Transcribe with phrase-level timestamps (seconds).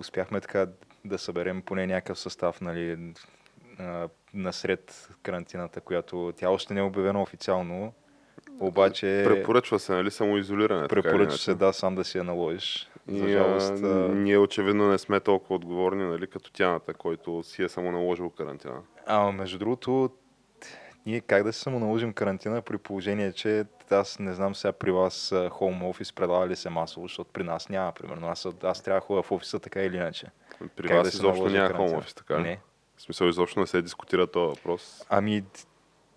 [0.00, 0.66] Успяхме така
[1.04, 3.12] да съберем поне някакъв състав, нали,
[3.78, 7.92] а, насред карантината, която тя още не е обявена официално,
[8.60, 10.88] обаче Препоръчва се, нали, самоизолиране.
[10.88, 12.90] препоръчва се да сам да си я наложиш.
[13.08, 17.42] За И, жалост, а, а, ние очевидно не сме толкова отговорни, нали, като тяната, който
[17.42, 18.82] си е само наложил карантина.
[19.06, 20.10] Ама между другото,
[21.06, 25.34] ние как да се самоналожим карантина при положение, че аз не знам сега при вас
[25.50, 28.28] хоум офис предлага ли се масово, защото при нас няма, примерно.
[28.28, 30.26] Аз, аз трябва да ходя в офиса така или иначе.
[30.76, 32.42] При Как вас да се изобщо няма хоум офис, така ли?
[32.42, 32.60] Не.
[32.96, 35.06] В смисъл, изобщо не се дискутира този въпрос.
[35.08, 35.44] Ами,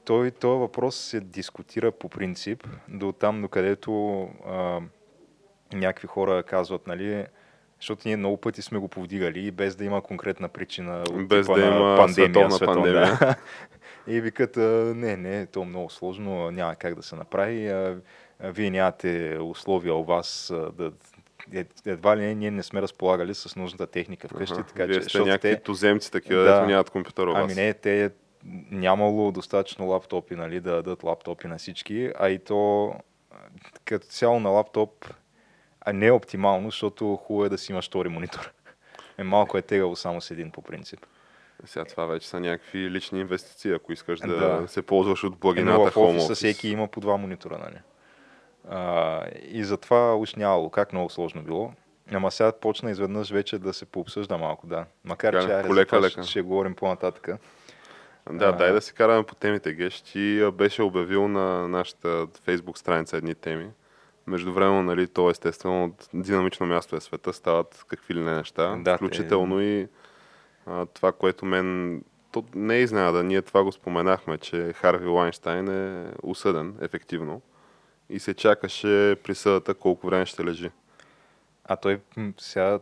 [0.05, 4.79] той, този въпрос се дискутира по принцип до там, до където а,
[5.73, 7.25] някакви хора казват, нали,
[7.79, 11.03] защото ние много пъти сме го повдигали и без да има конкретна причина.
[11.13, 13.17] Без да има световна пандемия.
[13.19, 13.35] да.
[14.07, 14.57] И викат,
[14.95, 17.93] не, не, то е много сложно, няма как да се направи.
[18.39, 20.91] Вие нямате условия у вас да
[21.53, 25.01] е- едва ли не, ние не сме разполагали с нужната техника вкъщи, Аха, така Вие
[25.01, 26.65] че, сте някакви те, туземци такива, Да.
[26.65, 27.43] нямат компютър у вас.
[27.43, 28.11] Ами не, те
[28.71, 32.93] нямало достатъчно лаптопи, нали, да дадат лаптопи на всички, а и то
[33.85, 35.05] като цяло на лаптоп
[35.85, 38.53] а не е оптимално, защото хубаво е да си имаш втори монитор.
[39.17, 41.05] Е, малко е тегаво само с един по принцип.
[41.65, 44.67] Сега това вече са някакви лични инвестиции, ако искаш да, Да.
[44.67, 46.35] се ползваш от благината Home офиса Office.
[46.35, 47.79] всеки има по два монитора, нали?
[48.69, 50.69] А, и затова уж нямало.
[50.69, 51.73] Как много сложно било.
[52.11, 54.85] Ама сега почна изведнъж вече да се пообсъжда малко, да.
[55.03, 56.09] Макар, Така че Полека, лека.
[56.11, 57.29] ще, ще говорим по-нататък.
[58.31, 58.51] Да, А.
[58.51, 60.01] дай да си караме по темите, Геш.
[60.01, 63.67] Ти беше обявил на нашата фейсбук страница едни теми.
[64.27, 68.75] Междувременно, нали, то естествено от динамично място е света, стават какви ли не неща.
[68.75, 69.87] Да, те- включително и
[70.65, 72.01] а, това, което мен...
[72.31, 77.41] То не е изненада, ние това го споменахме, че Харви Лайнштайн е осъден ефективно
[78.09, 80.71] и се чакаше присъдата колко време ще лежи.
[81.65, 81.99] А той
[82.37, 82.79] сега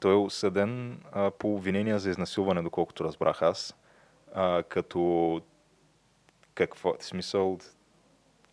[0.00, 3.74] той е осъден а, по обвинения за изнасилване, доколкото разбрах аз.
[4.34, 5.40] А, като
[6.54, 7.58] какво, смисъл,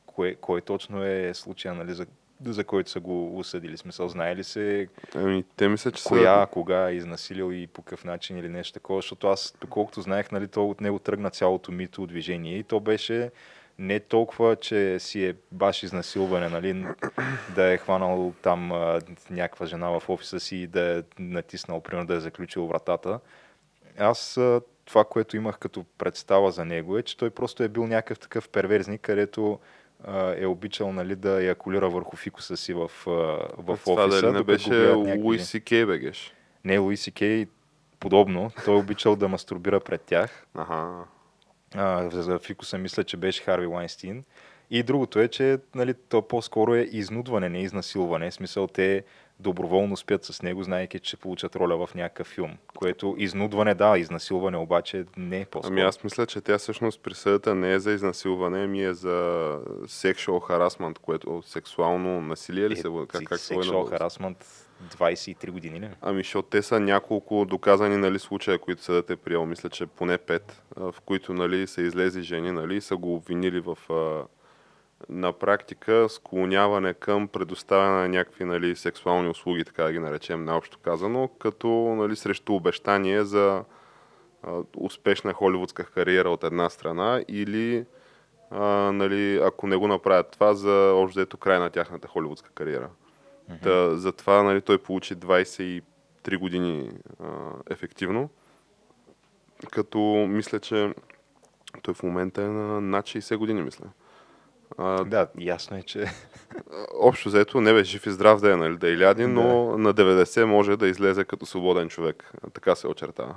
[0.06, 2.06] кое, кой точно е случая, нали, за,
[2.46, 3.78] за който са го осъдили?
[3.78, 6.48] Смисъл, знае ли се Ами, те мисля, че коя, са...
[6.52, 10.48] кога е изнасилил и по какъв начин или нещо такова, защото аз, доколкото знаех, нали,
[10.48, 13.32] то от него тръгна цялото мито движение и то беше
[13.80, 16.86] не толкова, че си е баш изнасилване, нали,
[17.56, 22.08] да е хванал там а, някаква жена в офиса си и да е натиснал, примерно
[22.08, 23.20] да е заключил вратата.
[23.98, 27.88] Аз а, това, което имах като представа за него е, че той просто е бил
[27.88, 29.60] някакъв такъв перверзник, където
[30.38, 34.22] е обичал нали, да якулира върху фикуса си в, в това офиса.
[34.22, 36.34] дали не беше Луис Си Кей, бе, Геш?
[36.66, 37.48] не, Луи Си Кей
[38.00, 38.52] подобно.
[38.66, 40.46] Той е обичал да мастурбира пред тях.
[40.56, 41.04] Аха.
[41.76, 44.24] А, за фикуса мисля, че беше Харви Лайнстин.
[44.70, 48.32] И другото е, че нали, то по-скоро е изнудване, не изнасилване.
[48.32, 49.04] В смисъл те
[49.40, 52.58] доброволно спят с него, знаеки, че ще получат роля в някакъв филм.
[52.76, 55.74] Което изнудване, да, изнасилване обаче не е по-скоро.
[55.74, 59.10] Ами аз мисля, че тя всъщност присъдата не е за изнасилване, ами е за
[59.84, 62.88] sexual harassment, което сексуално насилие ли е, се?
[63.08, 64.46] Как, как Sexual harassment
[64.98, 65.90] 23 години ли?
[66.02, 70.18] Ами, защото те са няколко доказани нали, случая, които съдът е приел, мисля, че поне
[70.18, 73.78] пет, в които нали, са излезли жени нали, са го обвинили в
[75.10, 80.80] на практика склоняване към предоставяне на някакви нали, сексуални услуги, така да ги наречем наобщо
[80.80, 81.68] казано, като
[81.98, 83.64] нали, срещу обещание за
[84.44, 87.86] а, успешна холивудска кариера от една страна или
[88.52, 92.90] а, нали, ако не го направят това, за общо взето край на тяхната холивудска кариера.
[93.64, 95.82] Та, затова нали, той получи 23
[96.40, 97.26] години а,
[97.70, 98.30] ефективно,
[99.72, 100.00] като
[100.30, 100.94] мисля, че
[101.82, 103.86] той в момента е на над 60 години, мисля.
[104.78, 106.06] А, Да, ясно е, че
[107.00, 110.44] общо взето, не бе жив и здрав да е, нали, да иляди, но на 90
[110.44, 112.32] може да излезе като свободен човек.
[112.54, 113.36] Така се очертава.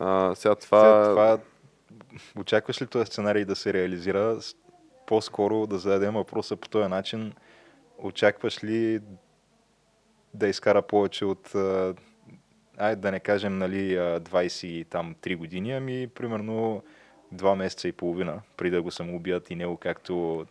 [0.00, 0.80] А, сега това...
[0.80, 1.38] Сега, това
[2.38, 4.38] очакваш ли този сценарий да се реализира?
[5.06, 7.32] По-скоро да зададем въпроса по този начин.
[7.98, 9.00] Очакваш ли
[10.34, 11.94] да изкара повече от а,
[12.78, 16.82] айде да не кажем, нали, 23 години, ами примерно
[17.32, 20.46] два месеца и половина, преди да го самоубият и него, както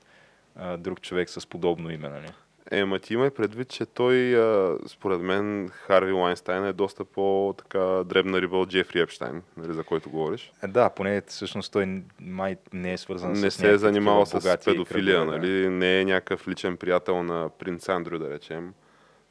[0.55, 2.27] а, друг човек с подобно име, нали?
[2.71, 7.79] Е, ма ти имай предвид, че той, а, според мен, Харви Лайнстайн е доста по-така
[7.79, 10.51] дребна риба от Джефри Епштайн, нали, за който говориш.
[10.63, 14.57] Е, да, поне всъщност той май не е свързан не с се е занимавал с
[14.65, 15.25] педофилия, да.
[15.25, 15.69] нали?
[15.69, 18.73] Не е някакъв личен приятел на принц Андрю, да речем,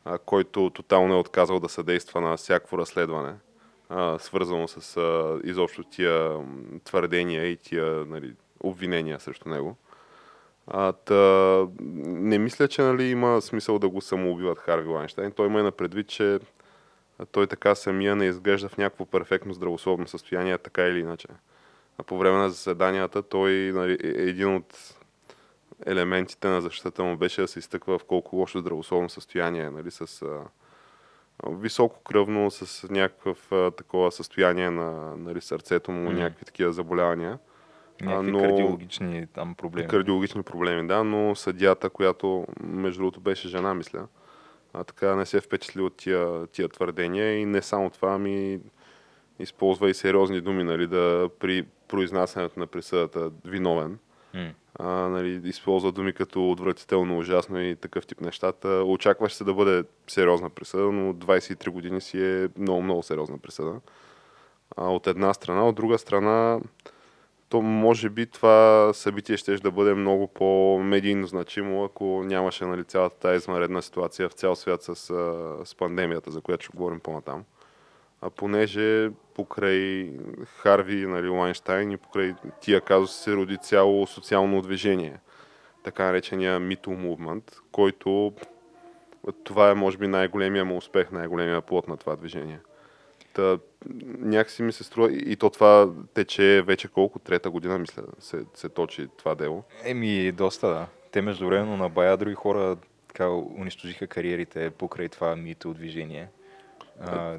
[0.04, 3.32] а, който тотално е отказал да съдейства на всяко разследване,
[3.88, 6.36] а, свързано с а, изобщо тия
[6.84, 9.76] твърдения и тия нали, обвинения срещу него.
[10.66, 15.32] А, та, не мисля, че нали, има смисъл да го самоубиват Харви Лайнштайн.
[15.32, 16.38] Той има и на предвид, че
[17.32, 21.28] той така самия не изглежда в някакво перфектно здравословно състояние, така или иначе.
[21.98, 24.96] А по време на заседанията той, нали, е- един от
[25.86, 30.22] елементите на защитата му беше да се изтъква в колко лошо здравословно състояние, нали, с
[30.22, 30.40] а,
[31.50, 36.18] високо кръвно, с някакъв а, такова състояние на нали, сърцето му, Мгм.
[36.18, 37.38] някакви такива заболявания.
[38.00, 39.88] Някакви но- кардиологични там проблеми.
[39.88, 44.06] Кардиологични проблеми, да, но съдията, която между другото беше жена, мисля,
[44.74, 48.60] а, така не се впечатли от тия, тия твърдения и не само това, ами
[49.38, 53.98] използва и сериозни думи, нали, да при произнасянето на присъдата виновен.
[54.34, 54.50] М.
[54.78, 58.68] А, нали, използва думи като отвратително, ужасно и такъв тип нещата.
[58.68, 63.80] Очакваше се да бъде сериозна присъда, но 23 години си е много, много сериозна присъда.
[64.76, 66.60] А, от една страна, от друга страна,
[67.48, 73.16] то може би това събитие ще да бъде много по-медийно значимо, ако нямаше нали, цялата
[73.16, 74.96] тази извънредна ситуация в цял свят с,
[75.64, 77.44] с пандемията, за която ще говорим по-натам.
[78.20, 80.12] А понеже покрай
[80.44, 85.18] Харви, нали, Лайнштайн и покрай тия казуси се роди цяло социално движение,
[85.84, 88.32] така наречения MeToo Movement, който
[89.44, 92.60] това е може би най-големия му успех, най-големия плод на това движение.
[93.32, 93.58] Та,
[94.18, 98.68] някакси ми се струва, и то това тече вече колко, трета година, мисля, се, се
[98.68, 99.64] точи това дело.
[99.84, 100.86] Еми, доста, да.
[101.10, 102.76] Те междувременно на бая други хора
[103.08, 106.28] така унищожиха кариерите покрай това мито движение.
[107.00, 107.36] А,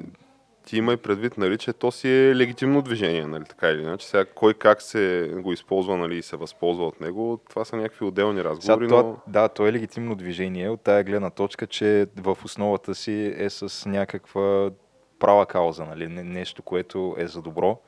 [0.68, 4.06] Ти има и предвид, нали, че то си е легитимно движение, нали, така или иначе.
[4.06, 8.04] Сега кой как се го използва, нали, и се възползва от него, това са някакви
[8.04, 9.16] отделни сега, разговори, това, но...
[9.26, 13.88] Да, то е легитимно движение от тая гледна точка, че в основата си е с
[13.88, 14.70] някаква
[15.18, 16.08] права кауза, нали?
[16.08, 17.80] Не- нещо, което е за добро,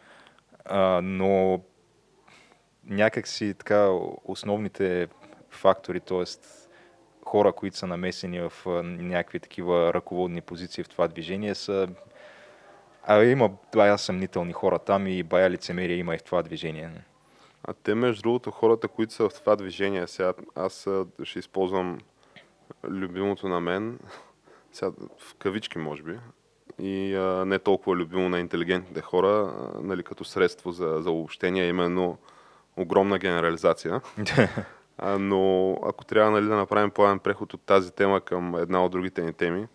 [0.65, 1.61] а, но
[2.85, 3.88] някак си така
[4.25, 5.09] основните
[5.50, 6.25] фактори, т.е.
[7.25, 8.53] хора, които са намесени в
[8.83, 11.88] някакви такива ръководни позиции в това движение са
[13.02, 16.91] а има бая съмнителни хора там и бая лицемерие има и в това движение.
[17.64, 20.88] А те, между другото, хората, които са в това движение, сега аз
[21.23, 21.99] ще използвам
[22.85, 23.99] любимото на мен,
[24.73, 26.19] сега в кавички, може би,
[26.79, 31.69] и а, не толкова любимо на интелигентните хора, а, нали, като средство за, за обобщение,
[31.69, 32.19] именно
[32.76, 34.00] огромна генерализация.
[35.02, 38.93] А, но ако трябва нали, да направим плавен преход от тази тема към една от
[38.93, 39.67] другите ни теми,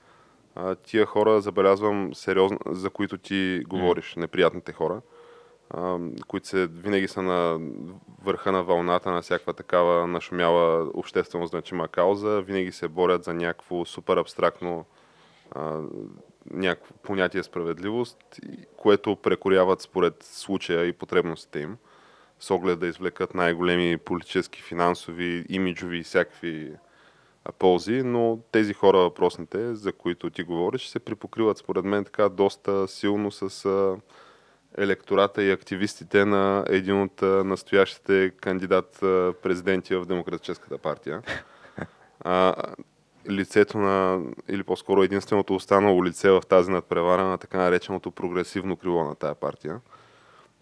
[0.56, 5.02] а, тия хора забелязвам сериозно, за които ти говориш, неприятните хора,
[5.70, 5.98] а,
[6.28, 7.60] които се, винаги са на
[8.24, 13.86] върха на вълната на всякаква такава нашумяла обществено значима кауза, винаги се борят за някакво
[13.86, 14.86] супер абстрактно
[15.52, 15.82] а,
[16.52, 18.18] някакво понятие справедливост,
[18.78, 21.78] което прекоряват според случая и потребностите им,
[22.40, 26.72] с оглед да извлекат най-големи политически, финансови, имиджови и всякакви
[27.60, 32.88] ползи, но тези хора въпросните, за които ти говориш, се припокриват според мен така доста
[32.88, 33.98] силно с
[34.78, 38.98] електората и активистите на един от настоящите кандидат
[39.42, 41.22] президенти в Демократическата партия.
[42.20, 42.56] А,
[43.30, 49.04] лицето на, или по-скоро единственото останало лице в тази надпревара на така нареченото прогресивно крило
[49.04, 49.80] на тая партия.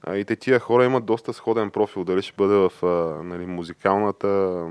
[0.02, 3.46] А, и те тия хора имат доста сходен профил, дали ще бъде в а, нали,
[3.46, 4.68] музикалната,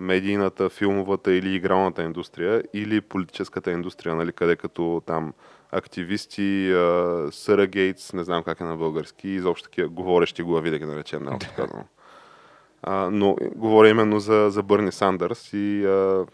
[0.00, 5.32] медийната, филмовата или игралната индустрия, или политическата индустрия, нали, къде като там
[5.72, 6.74] активисти,
[7.30, 11.22] Съра Гейтс, не знам как е на български, изобщо такива говорещи глави, да ги наречем,
[11.22, 11.84] най казано.
[12.82, 16.26] А, но говоря именно за, за Бърни Сандърс и а,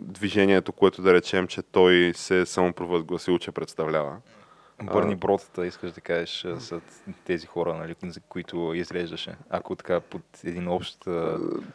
[0.00, 4.16] движението, което да речем, че той се е самопровъзгласил, че представлява.
[4.82, 5.16] Бърни.
[5.16, 6.80] Бродата, искаш да кажеш, са
[7.24, 9.34] тези хора, нали, за които изглеждаше.
[9.50, 10.98] Ако така под един общ...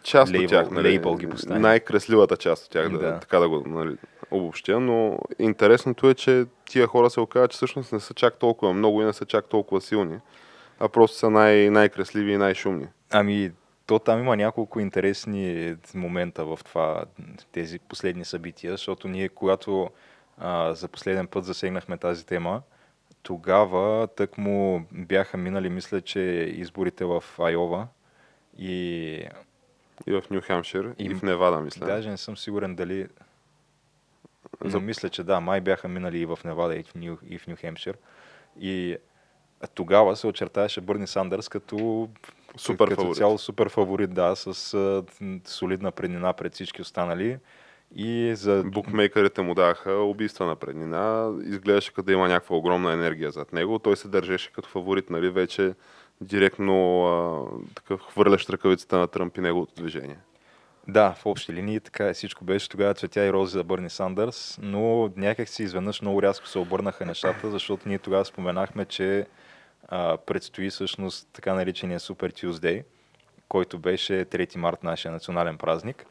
[0.03, 1.61] част лейбъл- от тях, нали, лейбъл ги поставим.
[1.61, 3.19] най-красливата част от тях, да, Да.
[3.19, 3.97] така да го нали,
[4.31, 8.73] обобщя, но интересното е, че тия хора се оказват, че всъщност не са чак толкова
[8.73, 10.19] много и не са чак толкова силни,
[10.79, 12.87] а просто са най- най-красливи и най-шумни.
[13.11, 13.51] Ами,
[13.85, 17.03] то там има няколко интересни момента в това,
[17.51, 19.89] тези последни събития, защото ние, когато
[20.37, 22.61] а, за последен път засегнахме тази тема,
[23.27, 26.19] тогава тък му бяха минали, мисля, че
[26.55, 27.87] изборите в Айова
[28.57, 28.73] и
[30.07, 31.85] И в Нью Хемшир, и, И- в Невада, мисля.
[31.85, 33.07] даже не съм сигурен дали...
[34.61, 34.79] За...
[34.79, 37.55] мисля, че да, май бяха минали и в Невада, и в Нью, и в Нью
[37.59, 37.97] Хемшир.
[38.59, 38.97] И
[39.73, 42.09] тогава се очертаваше Бърни Сандърс като
[42.57, 43.17] Супер като фаворит.
[43.17, 45.03] цяло супер фаворит, да, с
[45.45, 47.39] солидна преднина пред всички останали.
[47.95, 51.33] И за Букмейкерите му даваха убийства на преднина.
[51.43, 53.79] Изглеждаше като да има някаква огромна енергия зад него.
[53.79, 55.73] Той се държеше като фаворит, нали, вече
[56.21, 60.17] директно а, такъв хвърлящ ръкавицата на Тръмп и неговото движение.
[60.87, 62.13] Да, в общи линии така е.
[62.13, 66.47] Всичко беше тогава цветя и рози за Бърни Сандърс, но някак си изведнъж много рязко
[66.47, 69.25] се обърнаха нещата, защото ние тогава споменахме, че
[69.87, 72.83] а, предстои всъщност така наречения Super Tuesday,
[73.49, 76.05] който беше 3 март, нашия национален празник.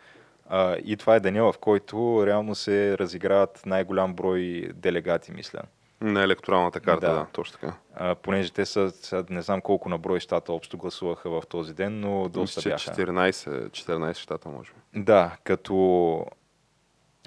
[0.49, 5.61] А, и това е деня, в който реално се разиграват най-голям брой делегати, мисля.
[6.01, 7.15] На електоралната карта, Да.
[7.15, 7.75] да, точно така.
[7.95, 11.75] А, понеже те са, сега не знам колко на брой щата общо гласуваха в този
[11.75, 13.03] ден, но доста Мисля, бяха.
[13.03, 15.01] 14, 14 щата, може би.
[15.03, 16.27] Да, като...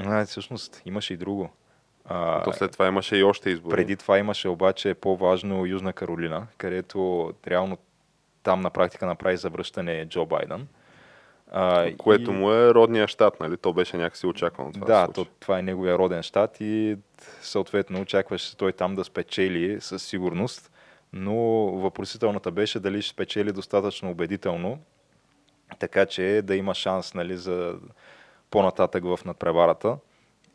[0.06, 1.50] А, всъщност имаше и друго.
[2.06, 3.76] А, То след това имаше и още избори.
[3.76, 7.78] преди това имаше обаче по-важно Южна Каролина, където реално
[8.44, 10.68] там на практика направи завръщане Джо Байден.
[11.52, 13.58] А, Което и- му е родния щат, нали?
[13.58, 14.86] То беше някакси очаквано това.
[14.86, 16.98] да, то, това е неговия роден щат и
[17.42, 20.72] съответно очакваше той там да спечели със сигурност,
[21.14, 21.36] но
[21.72, 24.80] въпросителната беше дали ще спечели достатъчно убедително,
[25.80, 27.76] така че да има шанс нали, за
[28.52, 29.98] по-нататък в надпреварата.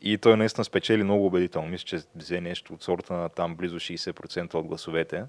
[0.01, 1.67] И той наистина спечели много убедително.
[1.67, 5.23] Мисля, че взе нещо от сорта на там близо 60% от гласовете,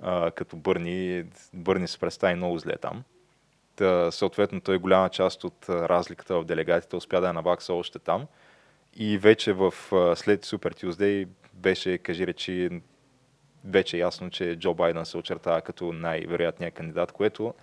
[0.00, 3.02] а, като Бърни, Бърни се представи много зле там.
[3.76, 8.26] Та, съответно, той голяма част от разликата в делегатите успя да я навакса още там.
[8.96, 9.74] И вече в,
[10.16, 12.70] след Super Tuesday беше, кажи речи,
[13.64, 17.54] вече ясно, че Джо Байден се очертава като най-вероятният кандидат, което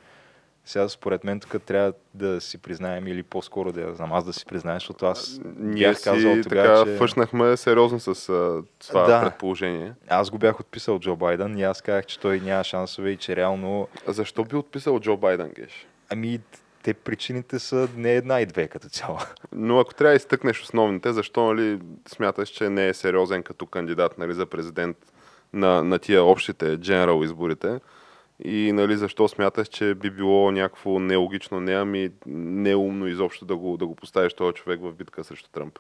[0.66, 4.34] сега според мен тук трябва да си признаем или по-скоро да я знам аз да
[4.34, 6.98] си признаем, защото аз Ние бях си казал така тогава, че...
[6.98, 9.22] фъшнахме сериозно с а, това Да.
[9.22, 9.94] предположение.
[10.08, 13.36] Аз го бях отписал Джо Байден и аз казах, че той няма шансове и че
[13.36, 13.88] реално...
[14.08, 15.88] А защо би отписал Джо Байден, Геш?
[16.10, 16.40] Ами,
[16.84, 19.18] те причините са не една и две като цяло.
[19.52, 24.18] Но ако трябва да изтъкнеш основните, защо нали, смяташ, че не е сериозен като кандидат
[24.18, 24.98] нали, за президент
[25.54, 27.80] на, на тия общите дженерал изборите?
[28.44, 33.78] И нали, защо смяташ, че би било някакво нелогично, не ами неумно изобщо да го,
[33.78, 35.80] да го поставиш този човек в битка срещу Тръмп?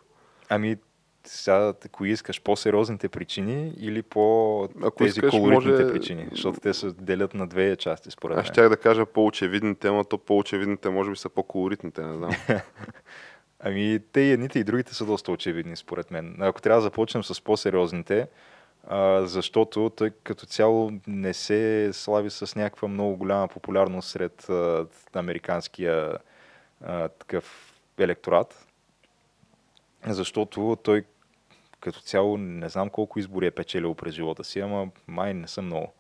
[0.50, 0.78] Ами,
[1.26, 6.74] сега, ако искаш по-сериозните причини или по Ако тези искаш, колоритните може- причини, защото те
[6.74, 8.42] се делят на две части, според мен.
[8.42, 12.32] Аз щях да кажа по-очевидните, ама то по-очевидните може би са по-колоритните, не знам.
[13.60, 16.36] Ами, те и едните и другите са доста очевидни, според мен.
[16.40, 18.28] Ако трябва да започнем с по-сериозните,
[18.88, 24.86] а, защото той като цяло не се слави с някаква много голяма популярност сред а,
[25.14, 26.18] американския
[26.84, 28.66] а, такъв електорат,
[30.08, 31.04] защото той
[31.80, 35.66] като цяло не знам колко избори е печелил през живота си, ама май не съм
[35.66, 35.94] много.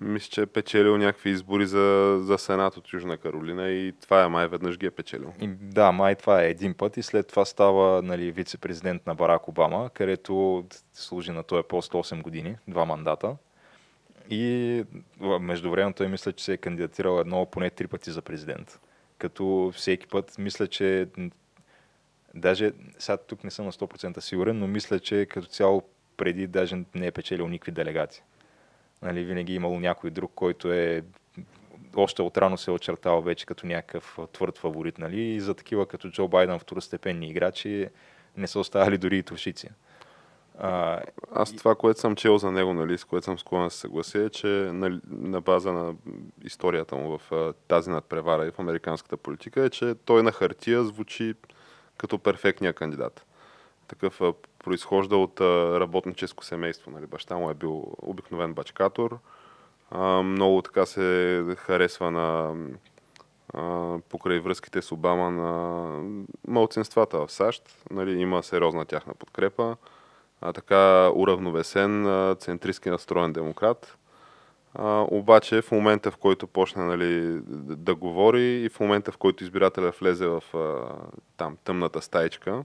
[0.00, 4.28] Мисля, че е печелил някакви избори за, за Сенат от Южна Каролина и това е
[4.28, 5.32] май веднъж ги е печелил.
[5.40, 9.48] И, да, май това е един път и след това става нали, вице-президент на Барак
[9.48, 13.36] Обама, където служи на този пост 8 години, два мандата.
[14.30, 14.84] И
[15.40, 18.80] междувременно той мисля, че се е кандидатирал едно поне три пъти за президент.
[19.18, 21.08] Като всеки път мисля, че
[22.34, 25.82] даже сега тук не съм на 100% сигурен, но мисля, че като цяло
[26.16, 28.22] преди даже не е печелил никакви делегати.
[29.02, 31.02] Нали, винаги е имало някой друг, който е
[31.96, 35.20] още отрано се е очертал вече като някакъв твърд фаворит, нали?
[35.20, 37.88] И за такива като Джо Байден второстепенни играчи
[38.36, 39.68] не са оставали дори и тушици.
[40.58, 41.00] А,
[41.34, 44.18] Аз това, което съм чел за него, нали, с което съм склонен да се съглася,
[44.18, 45.94] е, че на, на база на
[46.44, 51.34] историята му в тази надпревара и в американската политика, е, че той на хартия звучи
[51.98, 53.26] като перфектния кандидат.
[53.88, 54.20] Такъв
[54.64, 55.40] произхожда от
[55.80, 56.90] работническо семейство.
[56.90, 57.06] Нали.
[57.06, 59.18] Баща му е бил обикновен бачкатор.
[60.24, 62.54] Много така се харесва на
[64.08, 65.90] покрай връзките с Обама на
[66.48, 67.62] малцинствата в САЩ.
[67.90, 69.76] Нали, има сериозна тяхна подкрепа
[70.40, 72.06] а, така уравновесен,
[72.38, 73.97] центристски настроен демократ.
[74.74, 77.40] А, обаче в момента, в който почне нали,
[77.76, 80.96] да, говори и в момента, в който избирателя влезе в а,
[81.36, 82.64] там тъмната стаичка,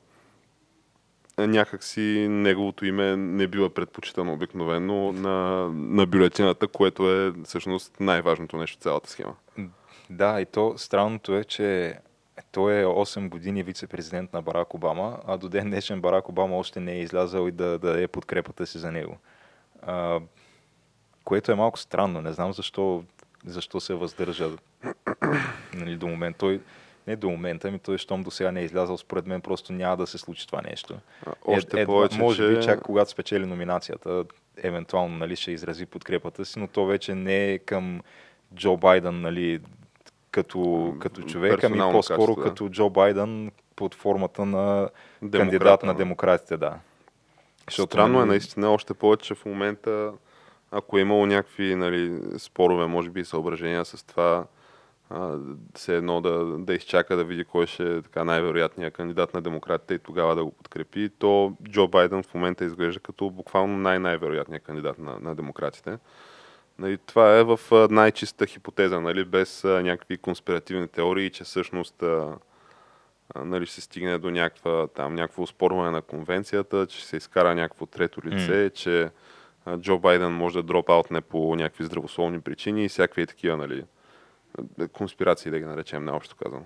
[1.38, 8.58] а, някакси неговото име не бива предпочитано обикновено на, на бюлетината, което е всъщност най-важното
[8.58, 9.36] нещо в цялата схема.
[10.10, 12.00] да, и то странното е, че
[12.52, 16.80] той е 8 години вице-президент на Барак Обама, а до ден днешен Барак Обама още
[16.80, 19.18] не е излязъл и да, да даде подкрепата си за него.
[19.82, 20.20] А,
[21.24, 22.22] което е малко странно.
[22.22, 23.04] Не знам защо,
[23.46, 24.50] защо се въздържа
[25.74, 26.38] нали, до момента.
[26.38, 26.62] Той,
[27.08, 29.98] не до момента, ами той, щом до сега не е излязъл, според мен просто няма
[29.98, 30.96] да се случи това нещо.
[31.26, 32.56] А, още е, повече, може че...
[32.58, 34.24] би чак когато спечели номинацията,
[34.58, 38.02] евентуално нали, ще изрази подкрепата си, но то вече не е към
[38.56, 39.60] Джо Байден нали,
[40.32, 42.44] като, като човек, ами по-скоро да.
[42.44, 44.90] като Джо Байден под формата на
[45.22, 46.80] Демократа, кандидат на демократите, да.
[47.70, 50.12] Странно е нали, наистина, още повече че в момента,
[50.74, 54.46] ако е имало някакви нали, спорове, може би съображения с това,
[55.10, 55.38] а,
[55.76, 59.94] все едно да, да изчака да види кой ще е така най-вероятният кандидат на демократите
[59.94, 65.00] и тогава да го подкрепи, то Джо Байден в момента изглежда като буквално най-най-вероятният кандидат
[65.00, 65.98] на, на демократите.
[66.80, 72.36] Нали, това е в най-чиста хипотеза, нали, без а, някакви конспиративни теории, че всъщност а,
[73.36, 77.86] нали, ще се стигне до някаква, там, някакво спорване на конвенцията, че се изкара някакво
[77.86, 79.10] трето лице, че а,
[79.78, 83.84] Джо Байден може да дроп аутне по някакви здравословни причини и всякакви такива, нали,
[84.92, 86.66] конспирации, да ги наречем, наобщо казано.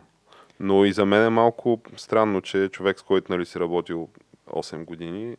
[0.60, 4.10] Но и за мен е малко странно, че човек, с който нали, си работил
[4.50, 5.38] 8 години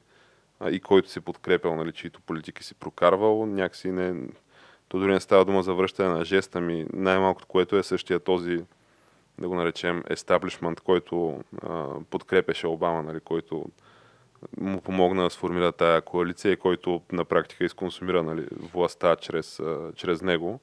[0.70, 4.28] и който си подкрепял, нали, чието политики си прокарвал, някакси не...
[4.88, 6.86] То дори не става дума за връщане на жеста ми.
[6.92, 8.64] Най-малкото, което е същия този,
[9.38, 13.64] да го наречем, естаблишмент, който а, подкрепеше Обама, нали, който
[14.60, 19.60] му помогна да сформира тая коалиция и който на практика изконсумира нали, властта чрез,
[19.96, 20.60] чрез него.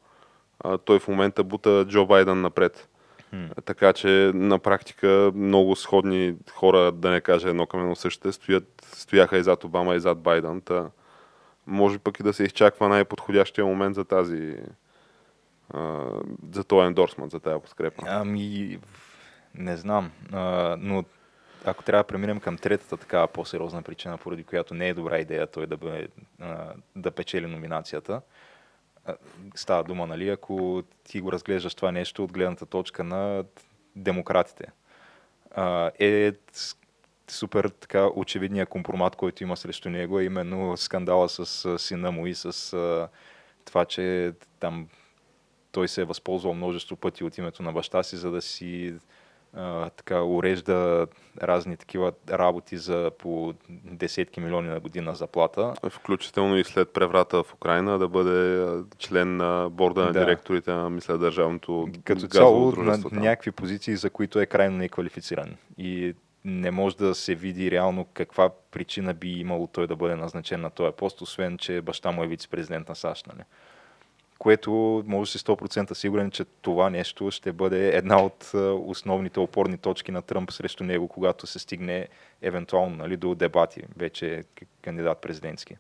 [0.59, 2.89] А, той в момента бута Джо Байден напред.
[3.29, 3.45] Хм.
[3.65, 8.87] Така че на практика много сходни хора, да не кажа едно към едно същите, стоят,
[8.93, 10.61] стояха и зад Обама и зад Байден.
[10.61, 10.89] Та,
[11.67, 14.57] може пък и да се изчаква най-подходящия момент за тази
[15.73, 16.05] а,
[16.53, 18.03] за този ендорсмент, за тази подкрепа.
[18.07, 18.79] Ами,
[19.55, 20.11] не знам.
[20.31, 21.03] А, но
[21.65, 25.47] ако трябва да преминем към третата такава по-сериозна причина, поради която не е добра идея
[25.47, 25.77] той да,
[26.39, 28.21] а, да печели номинацията,
[29.55, 33.43] става дума, нали, ако ти го разглеждаш това нещо от гледната точка на
[33.95, 34.65] демократите.
[35.99, 36.31] Е
[37.27, 42.35] супер така очевидният компромат, който има срещу него, е именно скандала с сина му и
[42.35, 43.09] с
[43.65, 44.87] това, че там
[45.71, 48.95] той се е възползвал множество пъти от името на баща си, за да си
[49.55, 51.07] а, така урежда
[51.41, 55.73] разни такива работи за по десетки милиони на година заплата.
[55.89, 60.19] Включително и след преврата в Украина да бъде член на борда на Да.
[60.19, 65.55] директорите на, мисля, държавното Като цяло на някакви позиции, за които е крайно неквалифициран.
[65.77, 66.13] И
[66.45, 70.69] не може да се види реално каква причина би имало той да бъде назначен на
[70.69, 73.27] този пост, освен, че баща му е вице-президент на САЩ.
[73.27, 73.43] Нали?
[74.39, 78.51] Което може си 100% сигурен, че това нещо ще бъде една от
[78.85, 82.07] основните опорни точки на Тръмп срещу него, когато се стигне
[82.41, 84.43] евентуално нали, до дебати, вече
[84.81, 85.77] кандидат президентски.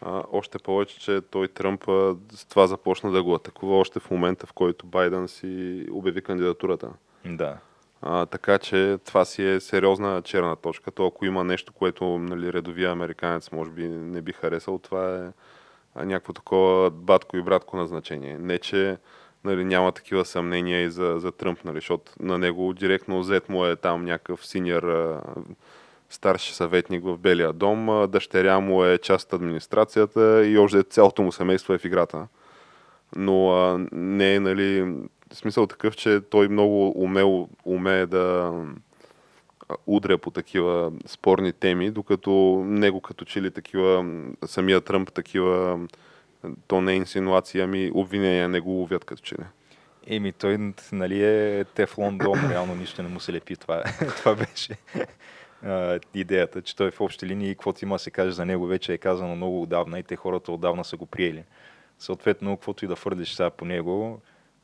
[0.00, 1.84] А, още повече, че той Тръмп
[2.32, 6.88] с това започна да го атакува още в момента, в който Байден си обяви кандидатурата.
[7.24, 7.58] Да.
[8.02, 10.90] А, така че това си е сериозна черна точка.
[10.90, 15.32] То ако има нещо, което нали, редовия американец може би не би харесал, това е
[15.96, 18.38] някакво такова батко и братко назначение.
[18.38, 18.96] Не, че
[19.44, 23.66] нали, няма такива съмнения и за, за Тръмп, нали, защото на него директно взет му
[23.66, 25.16] е там някакъв синьор
[26.10, 31.32] старши съветник в Белия дом, дъщеря му е част от администрацията и още цялото му
[31.32, 32.26] семейство е в играта.
[33.16, 34.94] Но а, не е, нали,
[35.32, 38.52] смисъл такъв, че той много умел, умее да
[39.86, 44.04] удря по такива спорни теми, докато него като че ли такива,
[44.46, 45.80] самия Тръмп такива,
[46.66, 49.44] то не е инсинуации, ами обвинения не го ловят като че ли.
[50.06, 53.56] Еми, той нали, е тефлон дом, реално нищо не му се лепи.
[53.56, 53.82] Това,
[54.16, 54.76] това беше
[56.14, 58.98] идеята, че той в общи линии, каквото има да се каже за него, вече е
[58.98, 61.44] казано много отдавна и те хората отдавна са го приели.
[61.98, 64.20] Съответно, каквото и да фърдиш сега по него,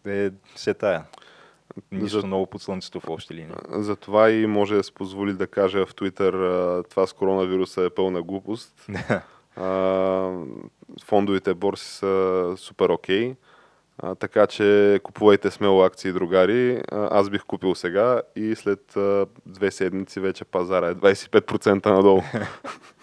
[0.06, 1.04] е все тая.
[1.92, 3.54] Нищо За- ново под слънцето в общи линии.
[3.70, 6.32] Затова и може да се позволи да каже в Твитър
[6.90, 8.86] това с коронавируса е пълна глупост.
[9.60, 10.32] А,
[11.04, 13.34] фондовите борси са супер окей.
[13.98, 16.82] А, така че купувайте смело акции, другари.
[16.92, 22.20] А, аз бих купил сега и след а, две седмици вече пазара е 25% надолу.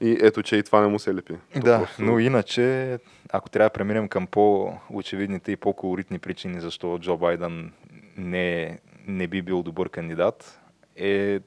[0.00, 1.36] и ето, че и това не му се лепи.
[1.56, 2.98] Да, просто- но иначе,
[3.30, 7.72] ако трябва да преминем към по-очевидните и по-колоритни причини, защо Джо Байден
[8.16, 10.60] не, не би бил добър кандидат,
[10.96, 11.40] е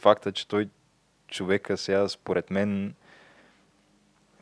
[0.00, 0.68] факта, че той
[1.28, 2.94] човека сега, според мен,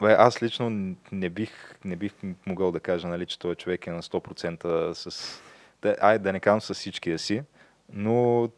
[0.00, 2.12] бе, аз лично не бих, не бих
[2.46, 5.40] могъл да кажа, нали, че той човек е на 100% с...
[5.82, 7.42] Да, ай, да не казвам с всичкия си,
[7.92, 8.48] но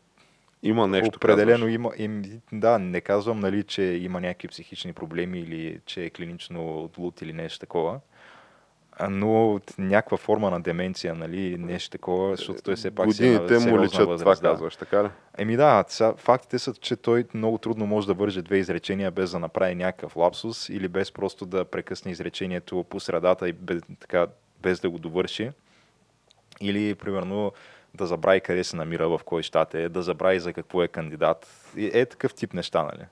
[0.66, 1.74] Има нещо, Определено казваш.
[1.74, 1.90] има.
[1.96, 7.22] Им, да, не казвам, нали, че има някакви психични проблеми или че е клинично луд
[7.22, 8.00] или нещо такова.
[8.98, 13.38] А, Но някаква форма на деменция, нали, нещо такова, защото той все пак си е
[13.38, 14.40] Годините му личат, възраст, това да.
[14.40, 15.08] казваш, така ли?
[15.38, 19.30] Еми да, сега, фактите са, че той много трудно може да върже две изречения без
[19.30, 24.26] да направи някакъв лапсус или без просто да прекъсне изречението по средата и без, така,
[24.62, 25.50] без да го довърши.
[26.60, 27.52] Или, примерно,
[27.96, 31.46] да забрави къде се намира, в кой щат е, да забрави за какво е кандидат.
[31.76, 33.06] И Е такъв тип неща, нали?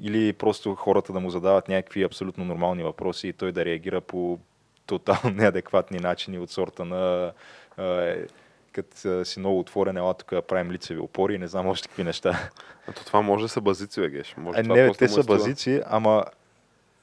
[0.00, 4.38] Или просто хората да му задават някакви абсолютно нормални въпроси и той да реагира по
[4.86, 7.32] тотално неадекватни начини от сорта на
[7.78, 8.24] е,
[8.72, 11.88] като а, си много отворен, ела тук да правим лицеви опори и не знам още
[11.88, 12.50] какви неща.
[12.88, 14.34] Ето това може да са базици, бе, Геш.
[14.36, 15.36] Може Е, не, те е са стила.
[15.38, 16.24] базици, ама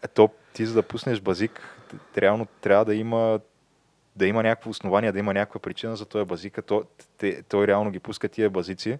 [0.03, 1.61] е, то, ти за да пуснеш базик,
[2.17, 3.39] реално трябва да има
[4.19, 6.57] да има някакво основание, да има някаква причина за този базик.
[6.57, 6.83] а То,
[7.17, 8.97] те, той реално ги пуска тия базици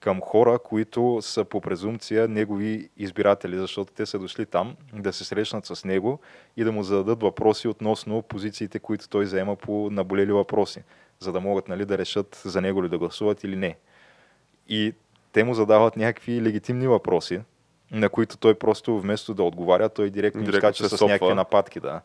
[0.00, 5.24] към хора, които са по презумпция негови избиратели, защото те са дошли там да се
[5.24, 6.20] срещнат с него
[6.56, 10.82] и да му зададат въпроси относно позициите, които той заема по наболели въпроси,
[11.18, 13.76] за да могат нали, да решат за него ли да гласуват или не.
[14.68, 14.94] И
[15.32, 17.40] те му задават някакви легитимни въпроси,
[17.90, 21.80] на които той просто вместо да отговаря, той директно, Директно скача с някакви нападки.
[21.80, 22.00] Да.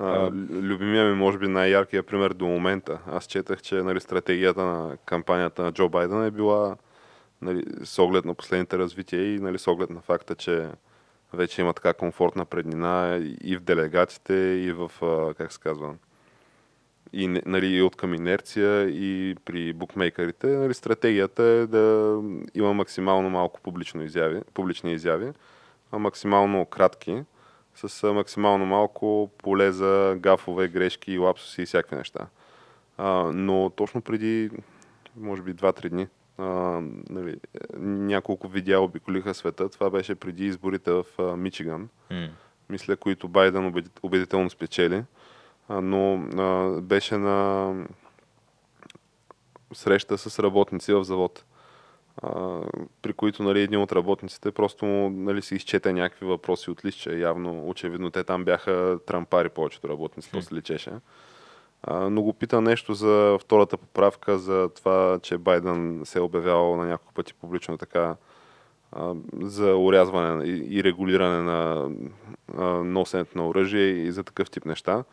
[0.00, 2.98] А, любимия ми, може би, най-яркият пример до момента.
[3.06, 6.76] Аз четах, че нали, стратегията на кампанията на Джо Байден е била
[7.42, 10.68] нали, с оглед на последните развития и нали, с оглед на факта, че
[11.32, 14.90] вече има така комфортна преднина и в делегатите, и в,
[15.38, 15.94] как се казва,
[17.12, 20.46] и, нали, и от към инерция, и при букмейкерите.
[20.46, 22.16] Нали, стратегията е да
[22.54, 25.32] има максимално малко публично изяви, публични изяви,
[25.92, 27.22] а максимално кратки,
[27.88, 32.26] с максимално малко поле за гафове, грешки, лапсуси и всякакви неща.
[32.98, 34.50] А, но точно преди,
[35.16, 36.06] може би 2-3 дни,
[36.38, 36.44] а,
[37.10, 37.36] нали,
[37.78, 39.68] няколко видеа обиколиха света.
[39.68, 42.28] Това беше преди изборите в а, Мичиган, м.
[42.70, 45.04] мисля, които Байден убедит- убедително спечели.
[45.68, 47.74] А, но а, беше на
[49.72, 51.44] среща с работници в завод,
[52.22, 52.60] а,
[53.02, 57.18] при които нали, един от работниците просто нали, си изчете някакви въпроси от листче.
[57.18, 60.90] Явно, очевидно, те там бяха трампари повечето работници, то се личеше.
[61.82, 66.76] А, но го пита нещо за втората поправка, за това, че Байден се е обявявал
[66.76, 68.16] на няколко пъти публично така
[68.92, 71.90] а, за урязване и, и регулиране на
[72.58, 75.04] а, носенето на оръжие и за такъв тип неща.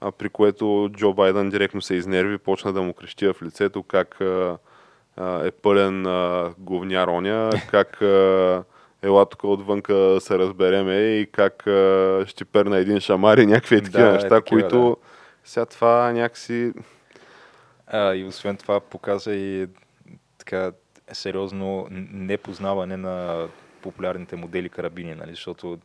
[0.00, 4.20] А, при което Джо Байден директно се изнерви, почна да му крещи в лицето как
[4.20, 4.58] а,
[5.20, 8.64] е пълен а, говняр оня, как а,
[9.02, 14.02] ела тук отвънка се разбереме и как а, ще перна един шамар и някакви такива
[14.02, 14.96] Да, е неща, такива, които
[15.44, 16.72] сега това някакси
[17.86, 19.66] А, и освен това показа и
[20.38, 20.72] така
[21.12, 23.46] сериозно непознаване на
[23.82, 25.30] популярните модели карабини, нали?
[25.30, 25.78] защото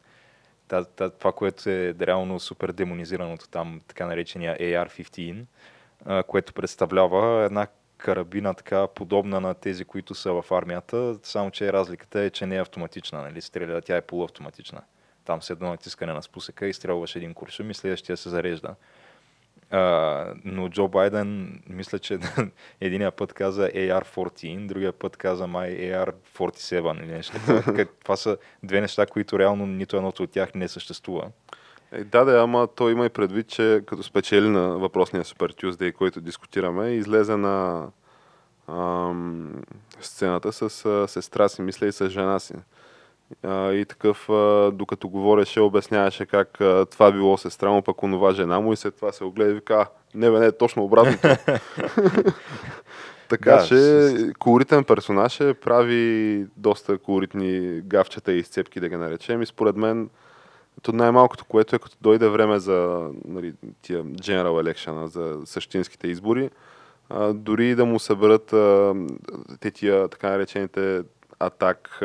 [0.68, 5.46] та, та, това, което е реално супер демонизираното там, така наречения AR-15,
[6.06, 7.68] а, което представлява една
[8.02, 12.56] карабина така подобна на тези, които са в армията, само че разликата е, че не
[12.56, 13.42] е автоматична, нали?
[13.42, 14.82] стреля, тя е полуавтоматична.
[15.26, 18.76] Там с едно натискане на спусъка и стрелваш един куршум и следващия се зарежда.
[19.72, 22.20] А, но Джо Байден, мисля, че
[22.82, 27.34] единия път каза AR-14, другия път каза май AR-47 или нещо.
[28.04, 31.32] Това са две неща, които реално нито едното от тях не съществува.
[31.92, 35.94] Е, да, да, ама той има и предвид, че като спечели на въпросния Super Tuesday,
[35.94, 37.88] който дискутираме, излезе на
[38.68, 39.52] ам,
[40.02, 42.54] сцената с а, сестра си, мисля и с жена си.
[43.44, 48.34] А, и такъв, а, докато говореше, обясняваше как а, това било сестра му, пък онова
[48.34, 51.28] жена му и след това се огледа и вика, не бе, не, точно обратното.
[53.30, 58.96] така Да, че с- колоритен персонаж е, прави доста колоритни гавчета и изцепки, да ги
[58.96, 59.42] наречем.
[59.42, 60.10] И според мен,
[60.82, 66.50] то най-малкото, което е като дойде време за нали, тия General Election, за същинските избори,
[67.10, 68.96] а, дори да му съберат а,
[69.60, 71.04] те тия така наречените
[71.40, 72.00] атак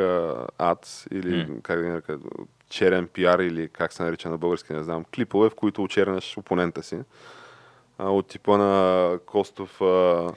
[0.57, 1.61] ад или М.
[1.63, 2.19] как да нарека,
[2.69, 6.83] черен пиар или как се нарича на български, не знам, клипове, в които очерняш опонента
[6.83, 6.97] си.
[7.97, 10.27] А, от типа на Костов а,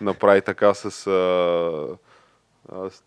[0.00, 1.96] направи така с а,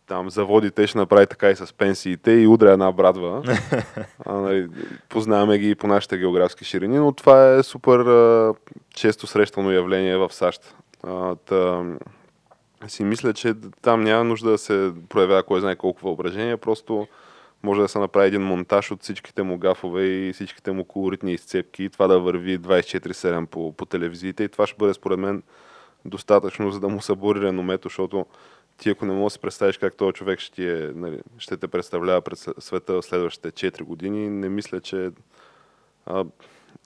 [0.08, 3.44] там заводите, ще направи така и с пенсиите и удря една брадва.
[4.26, 4.68] а, нали,
[5.10, 8.54] познаваме ги и по нашите географски ширини, но това е супер а,
[8.94, 10.76] често срещано явление в САЩ.
[11.04, 11.84] А, та,
[12.88, 17.08] си мисля, че там няма нужда да се проявява кой знае колко въображение, просто
[17.64, 21.84] може да се направи един монтаж от всичките му гафове и всичките му колоритни изцепки
[21.84, 25.44] и това да върви 24-7 по, по телевизиите и това ще бъде според мен
[26.06, 28.26] достатъчно, за да му събори реномето, защото
[28.80, 31.58] ти ако не можеш да си представиш как този човек ще, ти е, нали, ще
[31.58, 35.12] те представлява пред света в следващите 4 години, не мисля, че
[36.06, 36.26] а,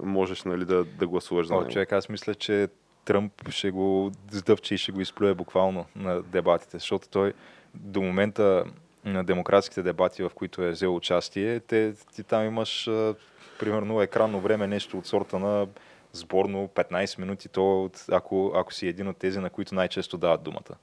[0.04, 1.72] можеш нали, да, да гласуваш за О, него.
[1.72, 2.68] човек, аз мисля, че
[3.06, 7.34] Тръмп ще го сдъвче и ще го изплюе буквално на дебатите, защото той
[7.74, 8.66] до момента
[9.06, 13.16] на демократските дебати, в които е взел участие, те, ти там имаш а,
[13.60, 15.68] примерно екранно време, нещо от сорта на
[16.14, 20.76] сборно 15 минути, то, ако, ако си един от тези, на които най-често дават думата.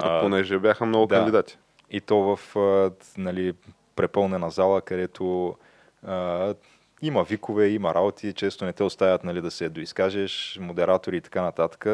[0.00, 1.14] А, понеже бяха много да.
[1.14, 1.58] кандидати.
[1.90, 3.54] И то в а, нали,
[3.96, 5.56] препълнена зала, където
[6.06, 6.54] а,
[7.02, 11.42] има викове, има работи, често не те оставят нали, да се доизкажеш, модератори и така
[11.42, 11.86] нататък.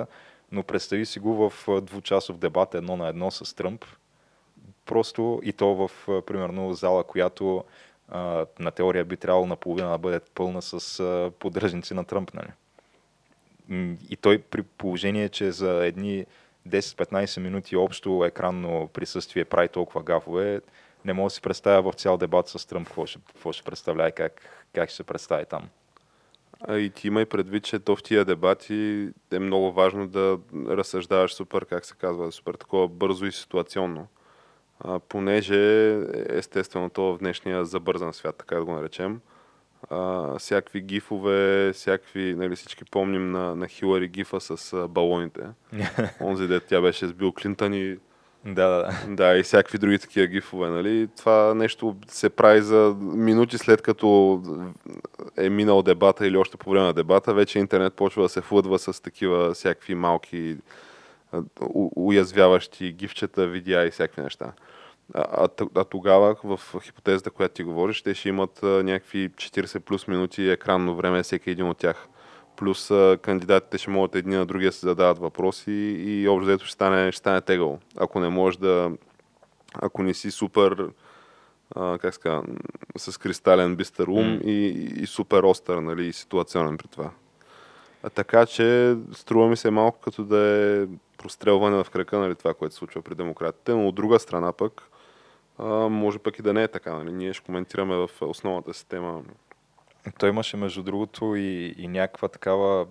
[0.53, 3.85] Но представи си го в двучасов дебат едно на едно с Тръмп.
[4.87, 5.91] Просто и то в,
[6.23, 7.65] примерно, зала, която
[8.09, 12.31] а, на теория би трябвало наполовина да бъде пълна с а, поддръжници на Тръмп.
[12.35, 12.49] Нали?
[14.11, 16.27] И той при положение, че за едни
[16.67, 20.61] 10-15 минути общо екранно присъствие прави толкова гафове,
[21.05, 24.09] не мога да си представя в цял дебат с Тръмп какво ще, какво ще представлява
[24.09, 24.43] и как,
[24.75, 25.69] как ще се представи там.
[26.61, 31.35] А и ти имай предвид, че то в тия дебати е много важно да разсъждаваш
[31.35, 34.07] супер, как се казва, супер такова бързо и ситуационно.
[34.81, 35.93] А, понеже,
[36.29, 39.21] естествено, то в днешния забързан свят, така да го наречем,
[39.91, 45.43] а, всякакви гифове, всякакви, нали всички помним на, на Хилари гифа с а, балоните.
[46.21, 47.97] Онзи дет тя беше с Бил Клинтън и
[48.47, 49.15] да, да, да.
[49.15, 51.09] да, и всякакви други такива гифове, нали?
[51.19, 54.43] Това нещо се прави за минути след като
[55.37, 58.79] е минал дебата или още по време на дебата, вече интернет почва да се флъдва
[58.79, 60.57] с такива всякакви малки
[61.97, 64.53] уязвяващи гифчета, видеа и всякакви неща.
[65.15, 69.79] А, а, а тогава, в хипотезата, която ти говориш, те ще имат а, някакви 40
[69.81, 72.09] плюс минути екранно време всеки един от тях.
[72.57, 75.73] Плюс а, кандидатите ще могат едни на другия да се задават въпроси
[76.07, 77.79] и общо взето ще стане, ще стане тегъл.
[77.97, 78.93] Ако не можеш да...
[79.75, 80.89] Ако не си супер
[81.75, 82.43] а, как ска,
[82.97, 84.39] с кристален бистър ум М.
[84.45, 87.11] и, и супер остър, нали, и ситуационен при това.
[88.03, 90.87] А така че струва ми се малко като да е
[91.19, 94.91] прострелване в крака, нали, това, което се случва при демократите, но от друга страна пък
[95.59, 96.93] а, може пък и да не е така.
[96.95, 97.13] Нали.
[97.13, 99.23] Ние ще коментираме в основната система.
[100.19, 102.87] Той имаше, между другото, и, и някаква такава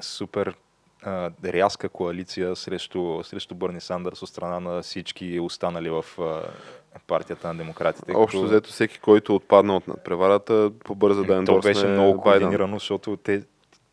[0.00, 0.54] супер
[1.02, 6.42] а, рязка коалиция срещу, срещу Бърни Сандърс от страна на всички останали в а,
[7.06, 8.12] партията на демократите.
[8.16, 12.40] Общо като- взето всеки, който отпадна от надпреварата, побърза да То ендорсне беше много Байден.
[12.40, 13.42] координирано, защото те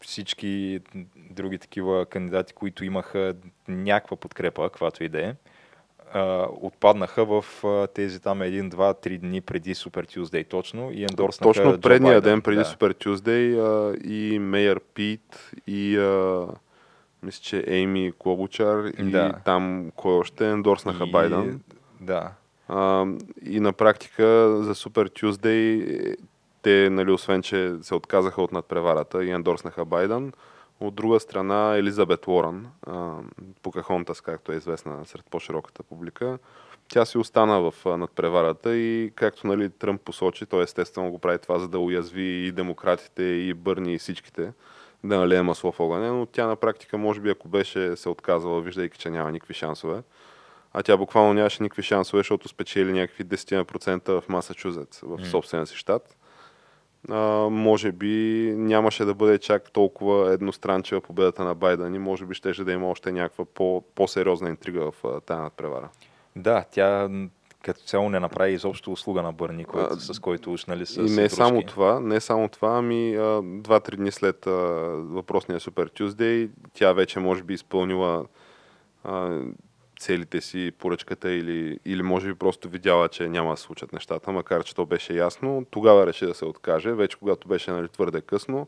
[0.01, 0.79] всички
[1.15, 3.35] други такива кандидати, които имаха
[3.67, 5.35] някаква подкрепа, каквато и да е,
[6.13, 11.03] а, отпаднаха в а, тези там един, два, три дни преди Super Tuesday точно и
[11.03, 12.29] ендорснаха Точно предния Байден.
[12.31, 12.63] ден, преди да.
[12.63, 16.45] Tuesday, а, и Мейер Пит, и а,
[17.23, 19.33] мисля, че Ейми Клобучар, и Да.
[19.45, 21.61] там кой още ендорснаха И- Байден.
[22.01, 22.31] Да.
[22.67, 23.05] А,
[23.45, 24.23] и на практика
[24.63, 26.15] за Super Tuesday е,
[26.61, 30.33] те, нали, освен, че се отказаха от надпреварата и ендорснаха Байден,
[30.79, 32.67] от друга страна Елизабет Уорън,
[33.61, 36.37] Покахонтас, както е известна сред по-широката публика,
[36.87, 41.59] тя си остана в надпреварата и както нали, Тръмп посочи, той естествено го прави това,
[41.59, 44.53] за да уязви и демократите, и Бърни, и всичките,
[45.03, 48.61] да налее масло в огъня, но тя на практика, може би, ако беше се отказала,
[48.61, 50.01] виждайки, че няма никакви шансове,
[50.73, 55.75] а тя буквално нямаше никакви шансове, защото спечели някакви 10% в Масачузетс, в собствения си
[55.75, 56.17] щат.
[57.09, 57.15] А,
[57.49, 58.07] може би
[58.57, 62.89] нямаше да бъде чак толкова едностранчива победата на Байден и може би щеше да има
[62.89, 65.89] още някаква по- по-сериозна интрига в тази надпревара.
[66.35, 67.09] Да, тя
[67.61, 70.99] като цяло не направи изобщо услуга на Бърни, който, А, с който уж, нали, са
[70.99, 71.29] И не дружки.
[71.29, 74.51] само това, не само това, ами а, два-три дни след а,
[74.91, 78.25] въпросния Super Tuesday, тя вече може би изпълнила
[79.03, 79.39] а,
[79.99, 84.63] целите си, поръчката или, или може би просто видяла, че няма да случат нещата, макар
[84.63, 85.65] че то беше ясно.
[85.71, 88.67] Тогава реши да се откаже, вече когато беше нали, твърде късно.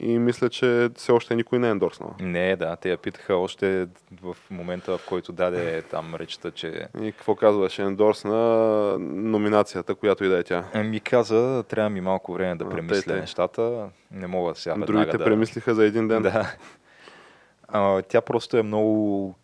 [0.00, 2.14] И мисля, че все още никой не е ендорснал.
[2.20, 3.88] Не, да, те я питаха още
[4.22, 7.82] в момента, в който даде там речта, че И какво казваше?
[7.82, 8.36] Ендорсна
[9.00, 10.64] номинацията, която и да е тя.
[10.84, 13.20] ми каза, трябва ми малко време да А, премисля тъй, тъй.
[13.20, 13.88] нещата.
[14.10, 15.24] Не мога сега Другите да...
[15.24, 16.22] премислиха за един ден.
[16.22, 16.54] Да.
[17.68, 19.34] А, тя просто е много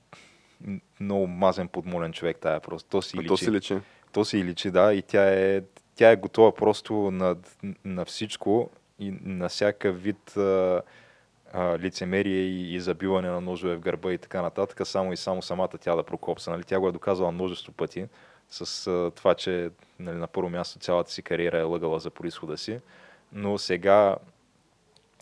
[1.01, 2.89] много мазен подмолен човек тая просто.
[2.89, 3.29] То си А личи.
[3.29, 3.79] то си личи.
[4.13, 5.63] То си личи, да, и тя е,
[5.95, 7.37] тя е готова просто на,
[7.85, 10.83] на всичко и на всякакъв вид а,
[11.53, 15.43] а, лицемерие и, и забиване на ножове в гърба и така нататък, само и само
[15.43, 16.51] самата тя да прокопса.
[16.51, 16.65] Нали?
[16.65, 18.07] Тя го е доказала множество пъти
[18.51, 22.59] с а, това, че нали, на първо място цялата си кариера е лъгала за происхода
[22.59, 22.81] си,
[23.33, 24.17] но сега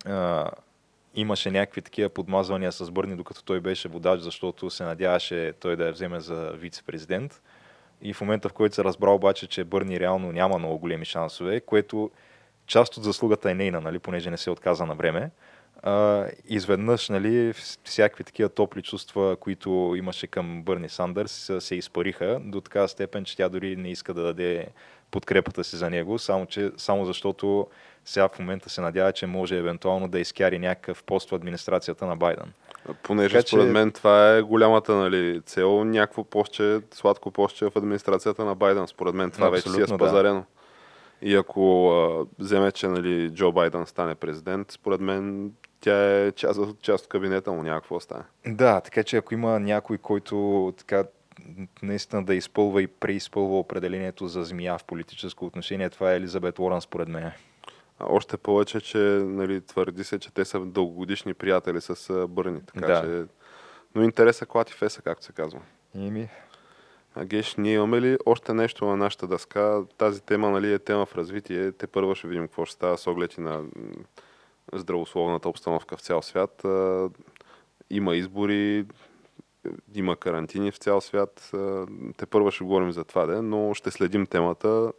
[0.05, 0.51] а,
[1.17, 5.87] имаше някакви такива подмазвания с Бърни, докато той беше водач, защото се надяваше той да
[5.87, 7.43] я вземе за вице-президент.
[8.03, 11.61] И в момента, в който се разбра обаче, че Бърни реално няма много големи шансове,
[11.61, 12.11] което
[12.67, 15.31] част от заслугата е нейна, нали, понеже не се отказа на време,
[15.83, 17.53] а, изведнъж нали,
[17.85, 23.37] всякакви такива топли чувства, които имаше към Бърни Сандърс, се изпариха до такава степен, че
[23.37, 24.67] тя дори не иска да даде
[25.11, 27.67] подкрепата си за него, само, че, само защото
[28.07, 32.17] сега в момента се надява, че може евентуално да изкяри някакъв пост в администрацията на
[32.17, 32.53] Байден.
[33.03, 33.73] Понеже така, според че...
[33.73, 38.87] мен това е голямата нали, цел, някакво постче, сладко постче в администрацията на Байден.
[38.87, 40.41] Според мен това вече си е спазарено.
[40.41, 40.47] Да.
[41.23, 46.61] И ако а, вземе, че нали, Джо Байден стане президент, според мен тя е част,
[46.83, 48.25] част от кабинета му, някакво стане.
[48.47, 51.05] Да, така че ако има някой, който така
[51.83, 56.81] наистина да изпълва и преизпълва определението за змия в политическо отношение, това е Елизабет Уорън
[56.81, 57.33] според мен.
[58.01, 62.61] Още повече, че нали, твърди се, че те са дългогодишни приятели с Бърни.
[62.67, 63.03] Така да.
[63.03, 63.25] че...
[63.95, 65.61] Но интереса клати феса, както се казва.
[65.95, 66.29] Ими.
[67.15, 69.83] А Геш, ние имаме ли още нещо на нашата дъска?
[69.99, 71.73] Тази тема нали, е тема в развитие.
[71.73, 73.65] Те първо ще видим какво ще става с оглед и на
[74.73, 76.63] здравословната обстановка в цял свят.
[77.91, 78.87] Има избори,
[79.95, 81.51] има карантини в цял свят.
[82.17, 84.93] Те първо ще говорим за това, де, но ще следим темата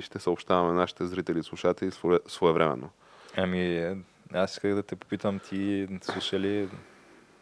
[0.00, 1.90] и ще съобщаваме нашите зрители и слушатели
[2.26, 2.90] своевременно.
[3.36, 3.94] Ами,
[4.34, 6.68] аз исках да те попитам, ти слушали,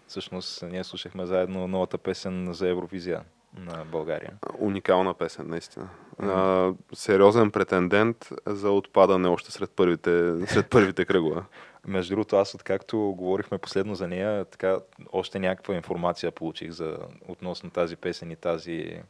[0.06, 3.22] всъщност ние слушахме заедно новата песен за Евровизия
[3.56, 4.32] на България.
[4.58, 5.88] Уникална песен, наистина.
[6.20, 6.74] Mm-hmm.
[6.90, 11.42] А, сериозен претендент за отпадане още сред първите, сред първите кръгове.
[11.86, 14.78] Между другото, аз откакто говорихме последно за нея, така
[15.12, 19.00] още някаква информация получих за, относно тази песен и тази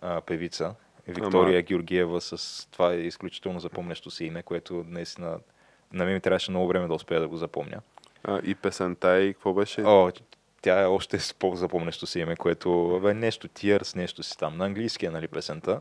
[0.00, 0.74] а, певица.
[1.08, 1.62] Виктория Ама...
[1.62, 5.38] Георгиева с това е изключително запомнящо си име, което наистина
[5.92, 7.80] на мен ми трябваше много време да успея да го запомня.
[8.24, 9.82] А, и песента и какво беше?
[9.82, 10.10] О,
[10.62, 14.56] тя е още с по-запомнящо си име, което бе, нещо Tears, нещо си там.
[14.56, 15.80] На английски е, нали, песента.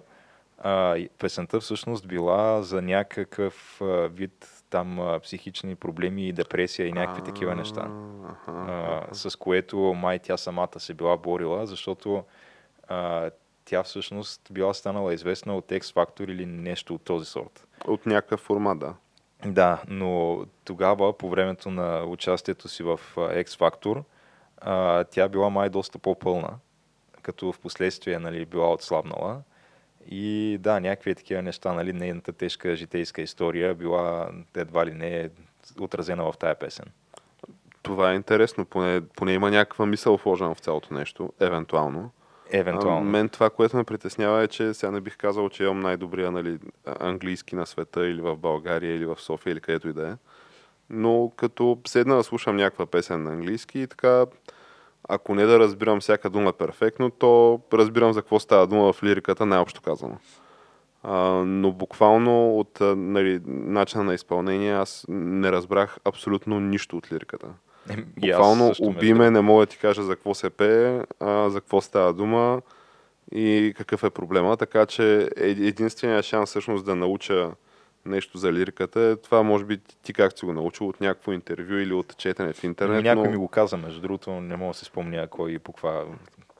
[0.58, 6.92] А, песента всъщност била за някакъв а, вид там а, психични проблеми и депресия и
[6.92, 7.88] някакви такива неща.
[8.48, 12.24] А, с което май тя самата се била борила, защото
[12.88, 13.30] а,
[13.66, 17.68] тя всъщност била станала известна от X Factor или нещо от този сорт.
[17.88, 18.94] От някакъв формат, да.
[19.46, 24.04] Да, но тогава, по времето на участието си в X Factor,
[24.58, 26.50] а, тя била май доста по-пълна,
[27.22, 29.42] като в последствие нали, била отслабнала.
[30.10, 35.30] И да, някакви такива неща, нали, нейната тежка житейска история била едва ли не
[35.80, 36.86] отразена в тая песен.
[37.82, 42.12] Това е интересно, поне, поне има някаква мисъл вложена в цялото нещо, евентуално.
[42.52, 43.08] Евентуално.
[43.08, 46.32] А, мен това, което ме притеснява е, че сега не бих казал, че имам най-добрия
[46.32, 46.60] нали,
[47.00, 50.14] английски на света или в България, или в София, или където и да е.
[50.90, 54.26] Но като седна да слушам някаква песен на английски и така,
[55.10, 59.46] ако не да разбирам всяка дума перфектно, то разбирам за какво става дума в лириката,
[59.46, 60.18] най-общо казано.
[61.04, 67.48] А, но буквално от нали, начина на изпълнение аз не разбрах абсолютно нищо от лириката.
[68.18, 72.14] Буквално убиме, не мога да ти кажа за какво се пее, а, за какво става
[72.14, 72.62] дума
[73.32, 74.58] и какъв е проблема.
[74.58, 77.52] Така че е, единственият шанс всъщност да науча
[78.06, 81.74] нещо за лириката е това, може би ти как си го научил от някакво интервю
[81.74, 83.04] или от четене в интернет.
[83.04, 83.32] Някой но...
[83.32, 86.04] ми го каза, между другото, не мога да се спомня кой и по каква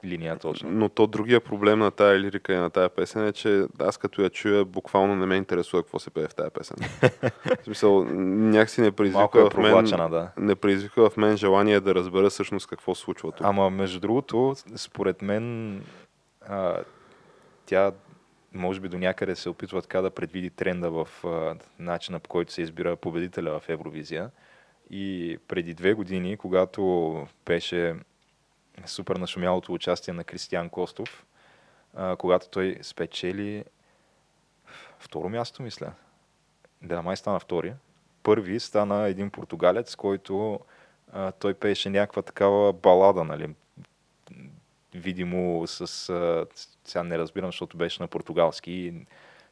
[0.06, 0.70] линия точно.
[0.70, 4.22] Но то другия проблем на тая лирика и на тая песен е, че аз като
[4.22, 6.76] я чуя, буквално не ме интересува какво се пее в тая песен.
[7.60, 10.30] в смисъл, някакси не предизвиква, е в мен, да.
[10.36, 13.46] не предизвиква в мен желание да разбера всъщност какво се случва тук.
[13.46, 15.76] Ама между другото, според мен
[16.48, 16.76] а,
[17.66, 17.92] тя
[18.54, 22.52] може би до някъде се опитва така да предвиди тренда в а, начина по който
[22.52, 24.30] се избира победителя в Евровизия.
[24.90, 27.14] И преди две години, когато
[27.46, 27.94] беше
[28.84, 31.26] супер нашумялото участие на Кристиян Костов,
[31.94, 33.64] а, когато той спечели
[34.98, 35.92] второ място, мисля.
[36.82, 37.74] Да, май стана втори.
[38.22, 40.60] Първи стана един португалец, който
[41.12, 43.54] а, той пееше някаква такава балада, нали?
[44.94, 46.08] Видимо с...
[46.10, 46.46] А,
[46.84, 49.06] сега не разбирам, защото беше на португалски и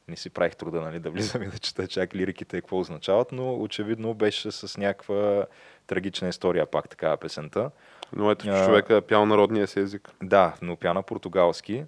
[0.09, 3.55] не си правих труда нали, да влизам и да чета чак лириките какво означават, но
[3.55, 5.47] очевидно беше с някаква
[5.87, 7.70] трагична история пак такава песента.
[8.17, 10.11] Но ето, че човека е пял народния си език.
[10.23, 11.85] Да, но пя на португалски.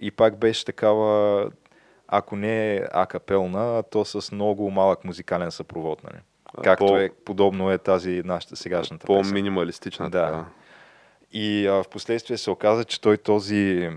[0.00, 1.50] И пак беше такава,
[2.08, 6.04] ако не акапелна, то с много малък музикален съпровод.
[6.04, 6.22] Нали?
[6.64, 10.10] Както по, е, подобно е тази нашата сегашната По-минималистична.
[10.10, 10.26] Да.
[10.26, 10.44] Така.
[11.32, 13.90] И а, в последствие се оказа, че той този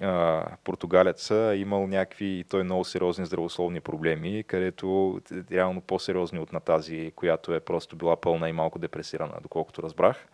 [0.00, 5.20] а, португалеца имал някакви, той много сериозни здравословни проблеми, където
[5.52, 10.26] реално по-сериозни от на тази, която е просто била пълна и малко депресирана, доколкото разбрах.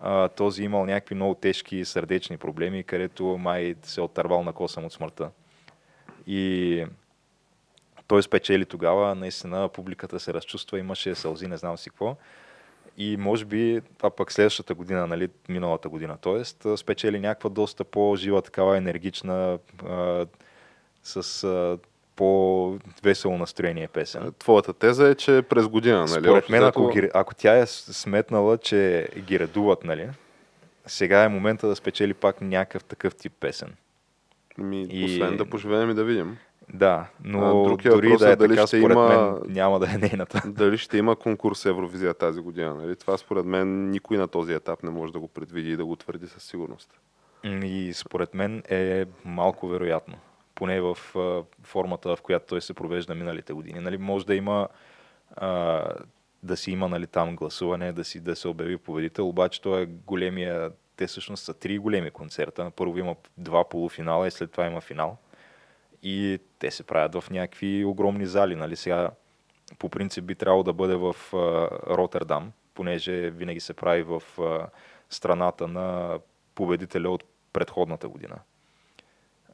[0.00, 4.84] А, този имал някакви много тежки сърдечни проблеми, където май се е оттървал на косъм
[4.84, 5.30] от смъртта.
[6.26, 6.84] И
[8.06, 12.16] той спечели тогава, наистина публиката се разчувства, имаше сълзи, не знам си какво.
[12.98, 16.76] И може би, а пък следващата година, нали, миналата година, т.е.
[16.76, 20.26] спечели някаква доста по-жива, такава енергична, а,
[21.02, 21.78] с а,
[22.16, 24.32] по-весело настроение песен.
[24.38, 26.24] Твоята теза е, че през година, нали?
[26.24, 30.08] Според мен, ако, ги, ако тя е сметнала, че ги редуват, нали,
[30.86, 33.74] сега е момента да спечели пак някакъв такъв тип песен.
[34.58, 35.04] Ми, и...
[35.04, 36.36] Освен да поживеем и да видим.
[36.74, 39.98] Да, но а, дори да е дали така, ще според има, мен няма да е
[39.98, 40.42] нейната.
[40.46, 42.74] Дали ще има конкурс Евровизия тази година?
[42.74, 42.96] Нали?
[42.96, 45.96] Това според мен никой на този етап не може да го предвиди и да го
[45.96, 47.00] твърди със сигурност.
[47.44, 50.14] И според мен е малко вероятно.
[50.56, 53.80] Поне в а, формата, в която той се провежда миналите години.
[53.80, 54.68] Нали, може да има
[55.36, 55.82] а,
[56.42, 59.86] да си има нали, там гласуване, да, си, да се обяви победител, обаче той е
[59.86, 62.70] големия, те всъщност са три големи концерта.
[62.76, 65.18] Първо има два полуфинала и след това има финал
[66.02, 68.56] и те се правят в някакви огромни зали.
[68.56, 68.76] Нали?
[68.76, 69.10] Сега
[69.78, 71.36] по принцип би трябвало да бъде в а,
[71.96, 74.66] Роттердам, понеже винаги се прави в а,
[75.10, 76.18] страната на
[76.54, 78.36] победителя от предходната година.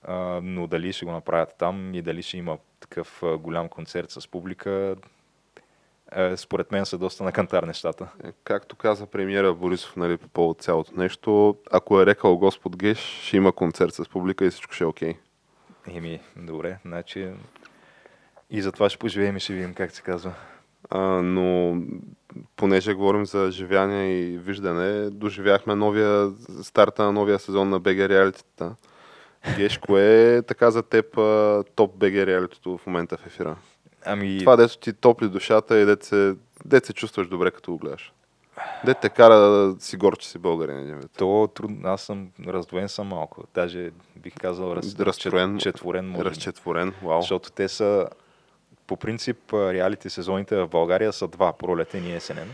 [0.05, 4.29] А, но дали ще го направят там и дали ще има такъв голям концерт с
[4.29, 4.97] публика,
[6.13, 8.09] е, според мен са доста на кантар нещата.
[8.25, 12.99] Е, както каза премиера Борисов нали, по повод цялото нещо, ако е рекал Господ Геш,
[12.99, 15.13] ще има концерт с публика и всичко ще е окей.
[15.13, 15.97] Okay.
[15.97, 17.29] Еми, добре, значи
[18.53, 20.33] и за това ще поживеем и ще видим как се казва.
[20.91, 21.77] А, но
[22.57, 26.31] понеже говорим за живяне и виждане, доживяхме новия,
[26.63, 28.75] старта на новия сезон на БГ Реалитета.
[29.57, 31.07] Геш, кое е така за теб
[31.75, 33.57] топ БГ Реалитето в момента в ефира?
[34.05, 34.39] Ами...
[34.39, 36.35] Това, дето ти топли душата и дете се,
[36.65, 38.13] дете се чувстваш добре, като го гледаш.
[38.85, 41.01] Де те кара да си гор, че си българин.
[41.19, 41.89] То трудно.
[41.89, 43.45] Аз съм раздвоен съм малко.
[43.55, 45.01] Даже бих казал раз...
[45.01, 46.09] разстроен, четворен.
[46.09, 47.21] Може разчетворен, вау.
[47.21, 48.09] Защото те са
[48.87, 52.51] по принцип реалити сезоните в България са два, пролетен и есенен.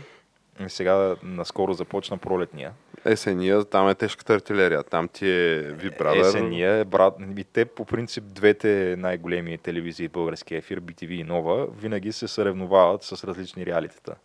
[0.65, 2.71] И сега наскоро започна пролетния.
[3.05, 4.83] Есения, там е тежката артилерия.
[4.83, 6.19] Там ти е вибрадър.
[6.19, 7.15] Есения е брат.
[7.37, 12.27] И те по принцип двете най-големи телевизии в българския ефир, BTV и Нова, винаги се
[12.27, 14.15] съревновават с различни реалитета.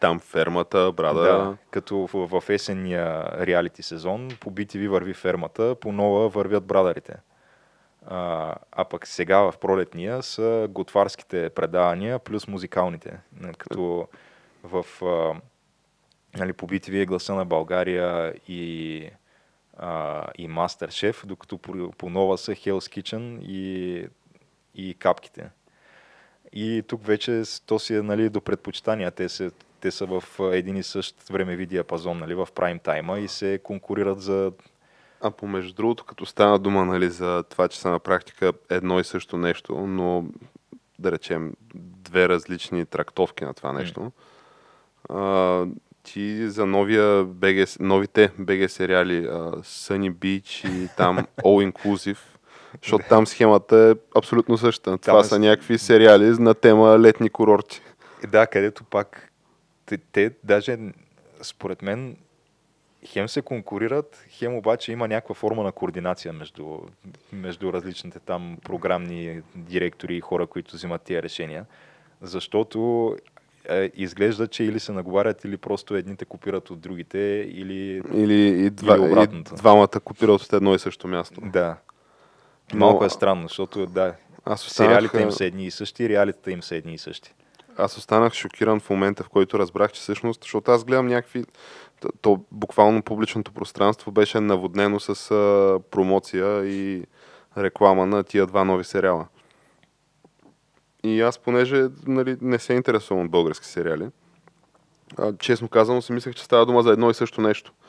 [0.00, 1.20] Там фермата, брада.
[1.20, 7.16] Да, като в, в есенния реалити сезон по BTV върви фермата, по нова вървят брадарите.
[8.06, 13.18] А, а пък сега в пролетния са готварските предавания плюс музикалните.
[13.58, 14.08] Като
[14.64, 15.40] в а,
[16.36, 19.10] нали, по BTV е гласа на България и,
[19.76, 20.48] а, и
[20.90, 24.06] Шеф, докато по, по нова са Hell's Kitchen и,
[24.74, 25.50] и капките.
[26.52, 29.10] И тук вече то си е нали, до предпочитания.
[29.10, 29.50] Те се
[29.82, 34.20] те са в един и същ времеви диапазон, нали, в прайм тайма и се конкурират
[34.20, 34.52] за...
[35.20, 39.04] А помежду другото, като стана дума нали, за това, че са на практика едно и
[39.04, 40.24] също нещо, но
[40.98, 44.12] да речем две различни трактовки на това нещо, mm.
[45.08, 45.66] а,
[46.02, 52.18] ти за новия BG, новите БГ сериали uh, Sunny Beach и там All Inclusive,
[52.82, 54.98] защото там схемата е абсолютно същата.
[54.98, 55.24] Това е...
[55.24, 57.82] са някакви сериали на тема летни курорти.
[58.28, 59.32] Да, където пак
[59.86, 60.78] те, те даже,
[61.42, 62.16] според мен,
[63.06, 66.78] хем се конкурират, хем обаче има някаква форма на координация между,
[67.32, 71.66] между различните там програмни директори и хора, които взимат тия решения.
[72.20, 73.31] Защото е,
[73.94, 78.96] изглежда, че или се наговарят, или просто едните копират от другите, или, или, и, два,
[78.96, 79.54] или обратното.
[79.54, 81.40] И двамата копират от едно и също място.
[81.44, 81.76] Да.
[82.74, 83.06] Малко Но...
[83.06, 84.90] е странно, защото да, Аз останах...
[84.90, 87.34] сериалите им са едни и същи, реалитета им са едни и същи
[87.76, 91.44] аз останах шокиран в момента, в който разбрах, че всъщност, защото аз гледам някакви,
[92.20, 97.04] то буквално публичното пространство беше наводнено с а, промоция и
[97.58, 99.26] реклама на тия два нови сериала.
[101.04, 104.08] И аз, понеже нали, не се интересувам от български сериали,
[105.18, 107.72] а, честно казано си мислех, че става дума за едно и също нещо.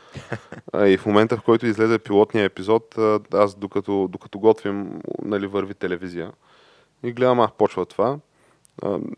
[0.74, 2.95] А, и в момента, в който излезе пилотния епизод,
[3.34, 6.32] аз докато, докато готвим, нали, върви телевизия
[7.03, 8.20] и гледам, а, почва това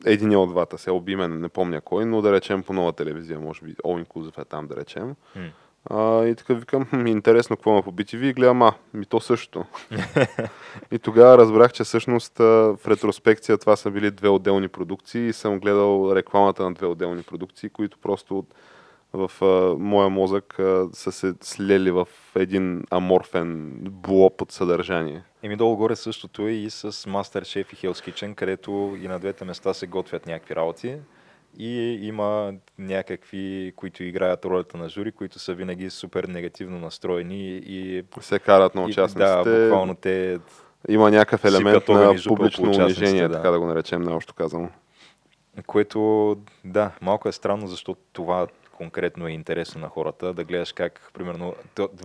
[0.06, 3.62] един от двата се обимен, не помня кой, но да речем по нова телевизия, може
[3.66, 5.16] би All Inclusive е там, да речем.
[5.38, 5.50] Mm.
[5.90, 9.20] А, и така викам, хм, интересно какво има по BTV и гледам, а, ми то
[9.20, 9.66] също.
[10.92, 15.60] и тогава разбрах, че всъщност в ретроспекция това са били две отделни продукции и съм
[15.60, 18.46] гледал рекламата на две отделни продукции, които просто
[19.14, 25.24] в а, моя мозък а, са се слели в един аморфен блоб от съдържание.
[25.44, 29.74] Еми долу-горе същото е и с Masterchef и Hell's Kitchen, където и на двете места
[29.74, 30.98] се готвят някакви работи
[31.58, 38.04] и има някакви, които играят ролята на жури, които са винаги супер негативно настроени и...
[38.22, 39.50] Се карат на участниците.
[39.50, 40.40] Да, буквално те...
[40.88, 43.34] Има някакъв елемент на публично унижение, да.
[43.34, 44.70] така да го наречем, наобщо казано.
[45.68, 51.10] Което, да, малко е странно, защото това конкретно е интересно на хората, да гледаш как,
[51.14, 51.56] примерно,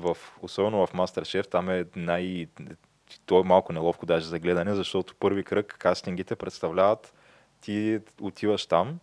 [0.01, 2.47] в, особено в Masterchef, там е най...
[3.27, 7.13] То е малко неловко даже за гледане, защото първи кръг кастингите представляват
[7.61, 8.99] ти отиваш там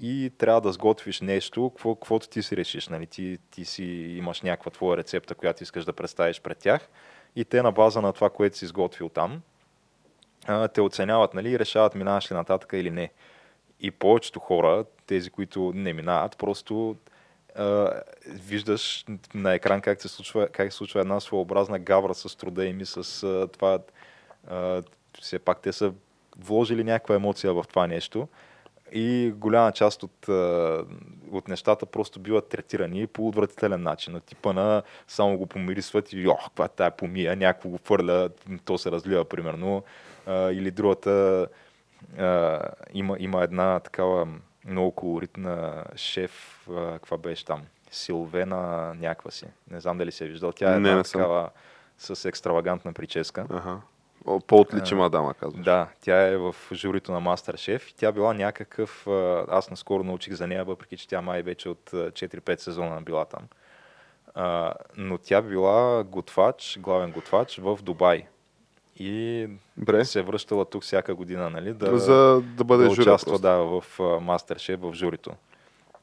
[0.00, 2.88] и трябва да сготвиш нещо, какво, каквото ти си решиш.
[2.88, 3.06] Нали?
[3.06, 3.84] Ти, ти си
[4.18, 6.88] имаш някаква твоя рецепта, която искаш да представиш пред тях
[7.36, 9.42] и те на база на това, което си изготвил там,
[10.74, 13.10] те оценяват нали, и решават минаваш ли нататък или не.
[13.80, 16.96] И повечето хора, тези, които не минават, просто
[17.56, 17.90] а,
[18.26, 22.80] виждаш на екран как се случва, как се случва една своеобразна гавра с труда им
[22.80, 23.78] и с а, това.
[24.46, 24.82] А,
[25.20, 25.92] все пак те са
[26.38, 28.28] вложили някаква емоция в това нещо.
[28.96, 30.28] И голяма част от,
[31.32, 34.12] от нещата просто биват третирани по отвратителен начин.
[34.12, 38.28] На типа на само го помирисват и ох, каква тая помия, някакво го фърля,
[38.64, 39.82] то се разлива примерно.
[40.28, 41.46] Или другата,
[42.94, 44.28] има, има една такава
[44.66, 47.62] много колоритна шеф, каква беше там?
[47.90, 49.46] Силвена някаква си.
[49.70, 50.52] Не знам дали се е виждал.
[50.52, 51.50] Тя е Не, една не такава
[51.98, 53.46] с екстравагантна прическа.
[53.50, 53.80] Ага.
[54.46, 55.64] По-отличима дама, казваш.
[55.64, 57.20] Да, тя е в журито на
[57.88, 59.06] и тя била някакъв...
[59.06, 63.00] а, Аз наскоро научих за нея, въпреки че тя май вече от а, 4-5 сезона
[63.00, 63.42] била там.
[64.34, 68.26] А, но тя била готвач, главен готвач в Дубай.
[68.96, 70.04] И Добре.
[70.04, 71.72] се е връщала тук всяка година, нали?
[71.74, 73.02] Да, За да бъде да жури.
[73.02, 73.42] участва просто.
[73.42, 75.30] да, в а, Masterchef, в журито.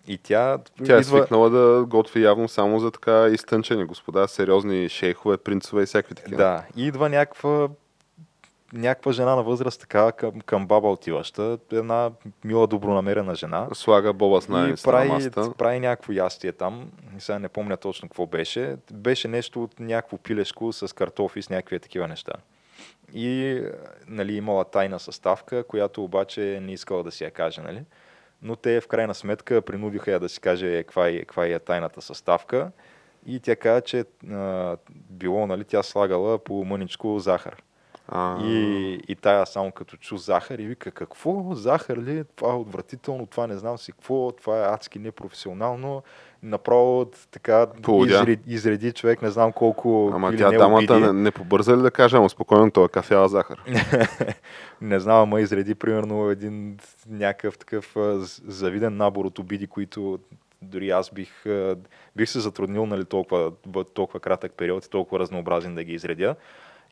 [0.08, 1.04] И тя, Тя е идва...
[1.04, 6.38] свикнала да готви явно само за така изтънчени господа, сериозни шейхове, принцове и всякакви такива.
[6.38, 7.70] Да, и идва някаква
[8.74, 12.12] някаква жена на възраст, така към, към баба отиваща, една
[12.44, 13.68] мила добронамерена жена.
[13.74, 16.92] Слага боба с най прави, прави някакво ястие там.
[17.20, 18.76] Сега не помня точно какво беше.
[18.94, 22.34] Беше нещо от някакво пилешко с картофи, с някакви такива неща.
[23.14, 23.62] И
[24.08, 27.62] нали, имала тайна съставка, която обаче не искала да си я каже.
[27.62, 27.84] Нали?
[28.42, 32.02] Но те в крайна сметка принудиха я да си каже каква е, каква е тайната
[32.02, 32.72] съставка.
[33.26, 34.78] И тя каза, че а,
[35.10, 37.56] било, нали, тя слагала по мъничко захар.
[38.44, 41.56] И, и тая само като чу захар и вика, какво?
[41.56, 42.24] Захар ли?
[42.36, 46.04] Това е отвратително, това не знам си какво, това е адски непрофесионално.
[46.44, 48.14] Направо така Полудя.
[48.14, 51.08] изреди, изреди човек, не знам колко Ама или тя не дамата обиди.
[51.08, 53.64] не, не побърза ли да каже, ама спокойно, това е кафява захар.
[54.82, 56.78] не знам, ама изреди примерно един
[57.10, 57.96] някакъв такъв
[58.48, 60.20] завиден набор от обиди, които
[60.62, 61.44] дори аз бих,
[62.16, 63.52] бих се затруднил нали, толкова,
[63.94, 66.36] толкова кратък период и толкова разнообразен да ги изредя.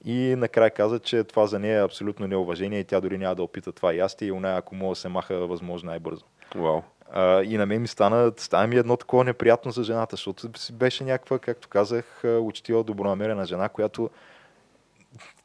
[0.06, 3.44] И накрая каза, че това за нея е абсолютно неуважение и тя дори няма да
[3.44, 6.26] опита това ястие и она, ако мога да се маха възможно най-бързо.
[6.56, 6.82] Вау.
[7.12, 11.04] А, и на мен ми стана, стана ми едно такова неприятно за жената, защото беше
[11.04, 14.10] някаква, както казах, учтива, добронамерена жена, която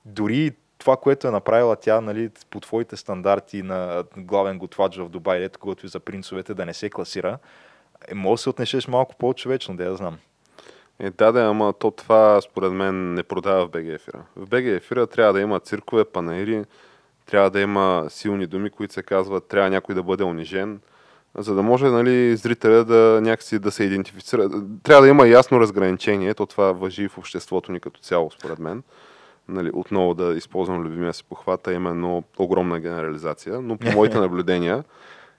[0.05, 5.44] дори това, което е направила тя, нали, по твоите стандарти на главен готвач в Дубай,
[5.44, 7.38] ето готви за принцовете, да не се класира,
[8.09, 10.18] е, може да се отнесеш малко по-човечно, да я знам.
[10.99, 14.22] Е, да, да, ама то това според мен не продава в БГ ефира.
[14.36, 16.64] В БГ ефира трябва да има циркове, панаири,
[17.26, 20.80] трябва да има силни думи, които се казват, трябва някой да бъде унижен,
[21.38, 24.51] за да може нали, зрителя да някакси да се идентифицира.
[24.82, 28.82] Трябва да има ясно разграничение, то това въжи в обществото ни като цяло, според мен.
[29.49, 34.84] Нали, отново да използвам любимия си похвата, именно огромна генерализация, но по моите наблюдения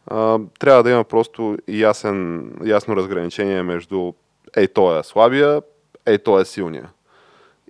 [0.08, 4.14] а, трябва да има просто ясен, ясно разграничение между
[4.58, 5.62] ей, той е слабия,
[6.06, 6.89] ей, той е силния.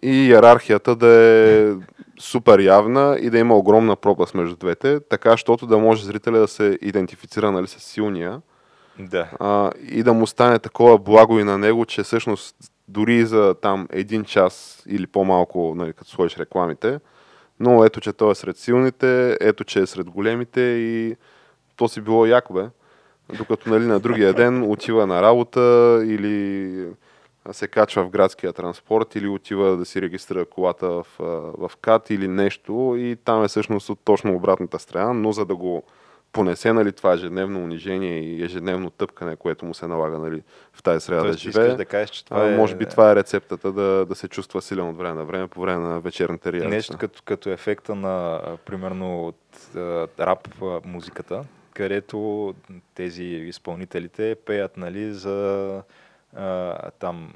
[0.04, 1.74] И иерархията да е
[2.20, 6.48] супер явна и да има огромна пропаст между двете, така, защото да може зрителя да
[6.48, 8.42] се идентифицира нали, с силния
[9.00, 9.30] Да.
[9.40, 12.56] а, и да му стане такова благо и на него, че всъщност
[12.88, 17.00] дори за там един час или по-малко, нали, като сложиш рекламите,
[17.60, 21.16] но ето, че той е сред силните, ето, че е сред големите и
[21.76, 22.66] то си било яко, бе.
[23.38, 25.62] Докато нали, на другия ден отива на работа
[26.06, 26.86] или
[27.52, 31.08] се качва в градския транспорт или отива да си регистрира колата в,
[31.58, 35.56] в КАТ или нещо и там е всъщност от точно обратната страна, но за да
[35.56, 35.84] го
[36.32, 40.42] понесе нали, това ежедневно унижение и ежедневно тъпкане, което му се налага нали,
[40.74, 41.64] в тази среда да Тоест, живее.
[41.64, 42.58] искаш да кажеш, че това А, е...
[42.58, 45.62] Може би това е рецептата да, да се чувства силен от време на време по
[45.62, 46.70] време на вечерните реалити.
[46.70, 49.38] Нещо като, като ефекта на, примерно, от
[50.20, 50.48] рап
[50.86, 51.44] музиката,
[51.76, 52.54] където
[52.96, 55.82] тези изпълнителите пеят нали, за
[56.36, 57.34] а, там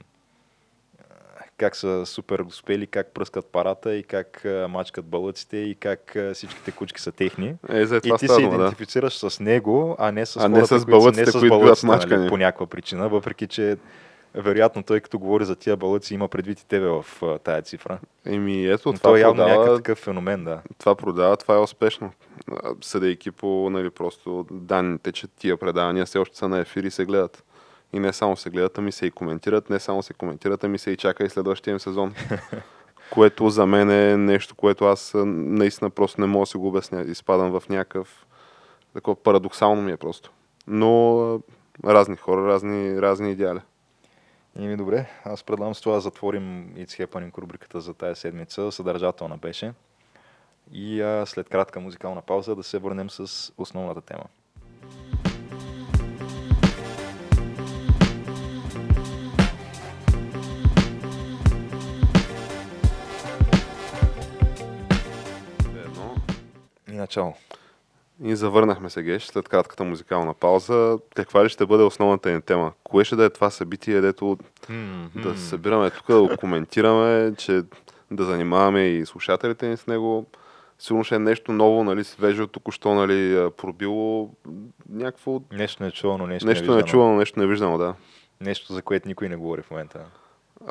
[1.57, 6.33] как са супер успели, как пръскат парата и как а, мачкат балъците и как а,
[6.33, 7.55] всичките кучки са техни.
[7.69, 8.63] Е, за И това ти става, се дума, да.
[8.63, 11.39] идентифицираш с него, а не с А не хората, с които са балъците, не с
[11.39, 12.17] които биват мачкани.
[12.19, 13.77] нали, по някаква причина, въпреки че
[14.33, 17.05] вероятно той като говори за тия балъци има предвид и тебе в
[17.43, 17.99] тая цифра.
[18.25, 20.61] Еми, ето, Но това то е явно някакъв продава, такъв феномен, да.
[20.77, 22.11] това продава, това е успешно.
[22.81, 27.05] Съдейки по, нали, просто данните, че тия предавания все още са на ефир и се
[27.05, 27.43] гледат.
[27.93, 30.91] И не само се гледат, ами се и коментират, не само се коментират, ами се
[30.91, 32.13] и чака и следващия им сезон.
[33.11, 37.01] което за мен е нещо, което аз наистина просто не мога да си го обясня.
[37.01, 38.25] Изпадам в някакъв
[38.93, 40.31] такова парадоксално ми е просто.
[40.67, 41.41] Но
[41.85, 43.59] разни хора, разни, разни идеали.
[44.55, 48.71] И ми добре, аз предлагам с това да затворим It's Happening рубриката за тая седмица.
[48.71, 49.73] Съдържателна беше.
[50.71, 54.23] И а, след кратка музикална пауза да се върнем с основната тема.
[65.85, 66.15] Едно.
[66.87, 67.33] И начало.
[68.23, 70.99] И завърнахме се, Геш, след кратката музикална пауза.
[71.15, 72.71] Каква ли ще бъде основната ни тема?
[72.83, 74.37] Кое ще да е това събитие, дето
[75.15, 77.63] да се събираме тук, да го коментираме, че
[78.11, 80.25] да занимаваме и слушателите ни с него.
[80.79, 84.29] Сигурно ще е нещо ново, нали, свежо, току-що нали, пробило
[84.89, 85.41] някакво...
[85.51, 86.77] Нещо нечувано, нещо, Нещо невиждано.
[86.77, 87.95] нечувано, нещо невиждано, да.
[88.41, 89.99] Нещо, за което никой не говори в момента.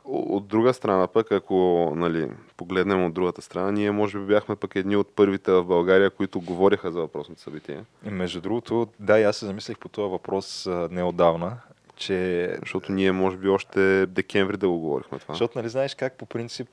[0.04, 4.76] От друга страна пък, ако нали, погледнем от другата страна, ние може би бяхме пък
[4.76, 7.84] едни от първите в България, които говориха за въпросното събитие.
[8.06, 11.56] И между другото, да, и аз се замислих по този въпрос неодавна,
[11.96, 15.34] че Защото ние може би още декември да го говорихме това.
[15.34, 16.68] Защото, нали знаеш как по принцип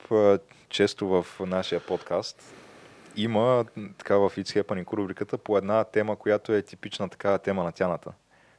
[0.68, 2.54] често в нашия подкаст
[3.16, 3.64] има
[3.98, 8.12] така в It's Happening рубриката по една тема, която е типична такава тема на тяната,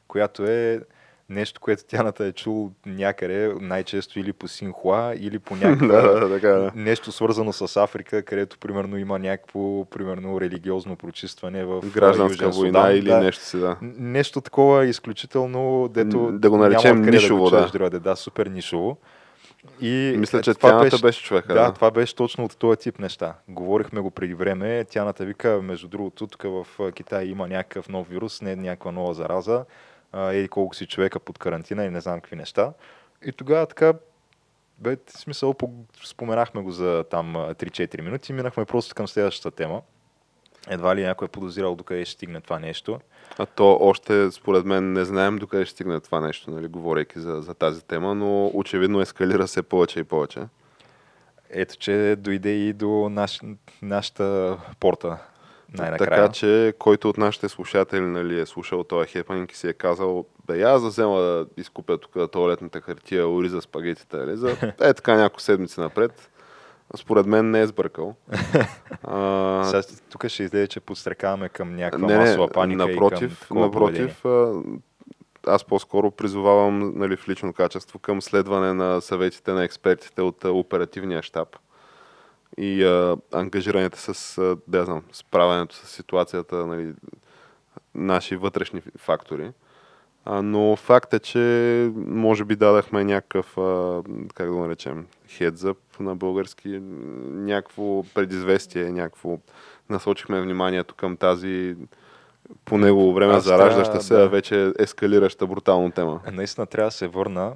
[0.08, 0.82] която е
[1.30, 6.30] нещо, което тяната е чул някъде, най-често или по Синхуа, или по някаква да, да,
[6.36, 6.72] така, да.
[6.76, 12.80] нещо свързано с Африка, където примерно има някакво примерно религиозно прочистване в Гражданска Южен война
[12.80, 13.20] Судан, или да.
[13.20, 13.78] нещо си, да.
[13.98, 17.70] Нещо такова изключително, дето да го наречем нишово, да, да.
[17.70, 18.00] другаде.
[18.00, 18.98] да, супер нишово.
[19.82, 21.54] И Мисля, е, че това тяната беше човека.
[21.54, 23.34] Да, Да, това беше точно от този тип неща.
[23.48, 24.86] Говорихме го преди време.
[24.90, 29.66] Тяната вика, между другото, тук в Китай има някакъв нов вирус, не някаква нова зараза.
[30.18, 32.74] Еди колко си човека под карантина и не знам какви неща.
[33.26, 33.94] И тогава така,
[34.78, 39.08] бе, в смисъл, по- споменахме го за там а, 3-4 минути и минахме просто към
[39.08, 39.82] следващата тема.
[40.70, 43.00] Едва ли някой е подозирал докъде ще стигне това нещо.
[43.38, 47.42] А то още, според мен, не знаем докъде ще стигне това нещо, нали, говорейки за,
[47.42, 50.40] за тази тема, но очевидно ескалира се повече и повече.
[51.50, 53.42] Ето, че дойде и до наш,
[53.82, 55.18] нашата порта
[55.74, 56.10] най-накрая.
[56.10, 60.26] Така че, който от нашите слушатели нали, е слушал този хепанинг и си е казал,
[60.48, 64.94] бе, аз да взема да изкупя тук туалетната хартия, ори за спагетите, нали, за е
[64.94, 66.30] така няколко седмици напред.
[66.96, 68.16] Според мен не е сбъркал.
[69.04, 73.58] а, Сега тук ще излезе, че подстрекаваме към някаква не, масова паника напротив, и към
[73.58, 74.02] поведение.
[74.02, 74.54] напротив, а,
[75.48, 81.22] аз по-скоро призовавам нали, в лично качество към следване на съветите на експертите от оперативния
[81.24, 81.56] щаб
[82.58, 86.94] и а, ангажираните с, а, да знам, справянето с ситуацията, нали,
[87.96, 89.52] наши вътрешни фактори.
[90.26, 94.02] А, но факт е, че може би дадахме някакъв, а,
[94.36, 96.80] как да го наречем, хедзъп на български,
[97.32, 99.38] някакво предизвестие, някакво
[99.90, 101.76] насочихме вниманието към тази
[102.66, 106.22] по негово време Аз зараждаща трябва се, да- вече ескалираща брутално тема.
[106.32, 107.54] Наистина трябва да се върна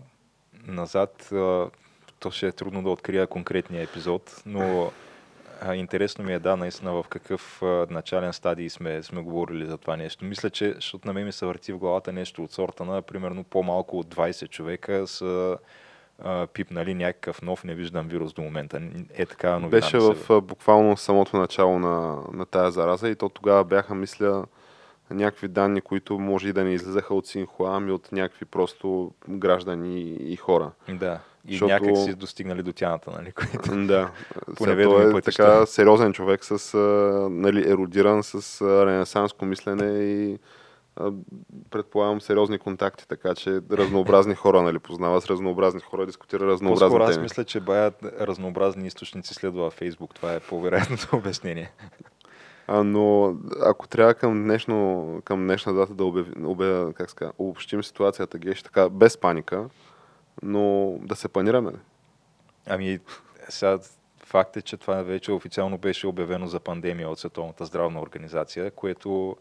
[0.67, 1.29] назад.
[1.31, 1.65] а,
[2.21, 4.91] То ще е трудно да открия конкретния епизод, но
[5.61, 9.77] а, интересно ми е да, наистина в какъв а, начален стадий сме, сме говорили за
[9.77, 10.25] това нещо.
[10.25, 13.43] Мисля, че, защото на мен ми се върти в главата нещо от сорта на примерно
[13.43, 15.57] по-малко от 20 човека са
[16.19, 18.81] а, пипнали някакъв нов невиждан вирус до момента.
[19.13, 19.69] Е така новина.
[19.69, 24.45] Беше в а, буквално самото начало на, на тая зараза и то тогава бяха, мисля,
[25.09, 30.01] някакви данни, които може и да не излезаха от Синхуа, ами от някакви просто граждани
[30.09, 30.71] и хора.
[30.89, 31.19] Да.
[31.47, 33.31] И Защото- някак си достигнали до тяната, нали?
[33.35, 33.87] Които...
[33.87, 34.11] Да.
[34.57, 35.43] Той е пътища.
[35.43, 36.77] така сериозен човек с,
[37.31, 40.39] нали, еродиран с ренесанско мислене и
[41.69, 47.03] предполагам сериозни контакти, така че разнообразни хора, нали, познава с разнообразни хора, дискутира По-скоро разнообразни
[47.03, 47.23] аз теми.
[47.23, 50.13] мисля, че баят разнообразни източници следва във Фейсбук.
[50.13, 51.71] Това е по-вероятното обяснение.
[52.67, 53.35] А, но
[53.65, 58.63] ако трябва към, днешно, към днешна дата да обяви, обя, как ска, обобщим ситуацията, геш,
[58.63, 59.65] така, без паника,
[60.43, 61.71] но да се панираме.
[62.65, 62.99] Ами,
[63.49, 63.79] сега
[64.25, 69.37] факт е, че това вече официално беше обявено за пандемия от Световната здравна организация, което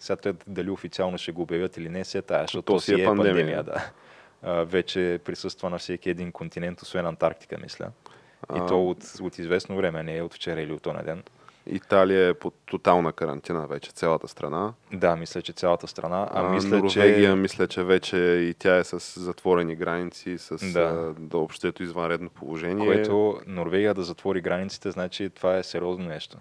[0.00, 2.92] Сега те дали официално ще го обявят или не, се тая, защото То то си
[2.92, 3.34] е е пандемия.
[3.34, 3.90] пандемия, да.
[4.42, 7.90] А, вече присъства на всеки един континент, освен Антарктика, мисля.
[8.56, 11.22] И А, то от, от известно време, не е от вчера или от онен ден.
[11.66, 14.72] Италия е под тотална карантина вече, цялата страна.
[14.92, 16.28] Да, мисля, че цялата страна.
[16.32, 17.36] А, А, мисля, Норвегия, че...
[17.36, 21.14] мисля, че вече и тя е с затворени граници, с Да.
[21.18, 22.86] да общото извънредно положение.
[22.86, 26.38] Което Норвегия да затвори границите, значи това е сериозно нещо.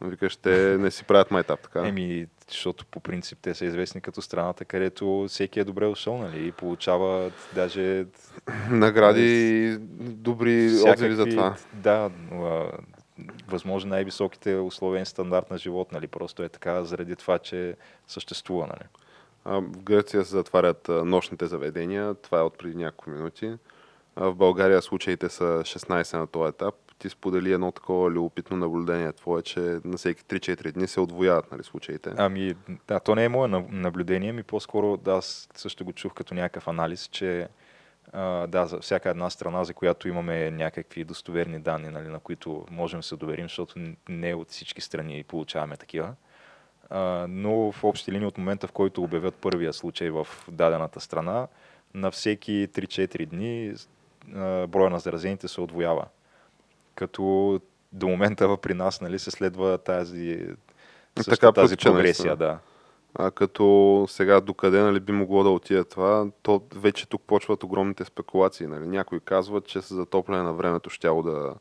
[0.00, 1.88] Викаш, те не си правят майтап, така?
[1.88, 6.46] Еми, защото по принцип те са известни като страната, където всеки е добре дошъл, нали?
[6.46, 8.06] И получава даже
[8.70, 11.56] Награди, добри отзиви за това.
[11.72, 12.10] Да,
[13.48, 16.06] възможно най-високите условия стандарт на живот, нали?
[16.06, 17.76] Просто е така заради това, че
[18.08, 18.88] съществува, нали?
[19.44, 22.14] А, в Гърция се затварят нощните заведения.
[22.14, 23.52] Това е от преди няколко минути.
[24.16, 26.74] А, в България случаите са 16 на този етап.
[26.98, 31.62] Ти сподели едно такова любопитно наблюдение твое, че на всеки 3-4 дни се отвояват нали,
[31.62, 32.12] случаите.
[32.16, 32.54] Ами,
[32.88, 36.34] да, то не е мое наб- наблюдение, ми по-скоро да, аз също го чух като
[36.34, 37.48] някакъв анализ, че
[38.12, 42.66] а, да, за всяка една страна, за която имаме някакви достоверни данни, нали, на които
[42.70, 43.74] можем да се доверим, защото
[44.08, 46.14] не от всички страни получаваме такива.
[46.90, 51.46] А, но в общи линии от момента, в който обявят първия случай в дадената страна,
[51.94, 53.74] на всеки 3-4 дни
[54.34, 56.06] а, броя на заразените се отвоява.
[56.94, 57.60] Като
[57.92, 60.46] до момента при нас нали, се следва тази,
[61.16, 62.36] също Така тази прогресия.
[62.36, 62.58] Да.
[63.14, 68.04] А като сега докъде нали, би могло да отиде това, то вече тук почват огромните
[68.04, 68.66] спекулации.
[68.66, 68.86] Нали.
[68.86, 71.54] Някои казват, че с затопляне на времето щяло да,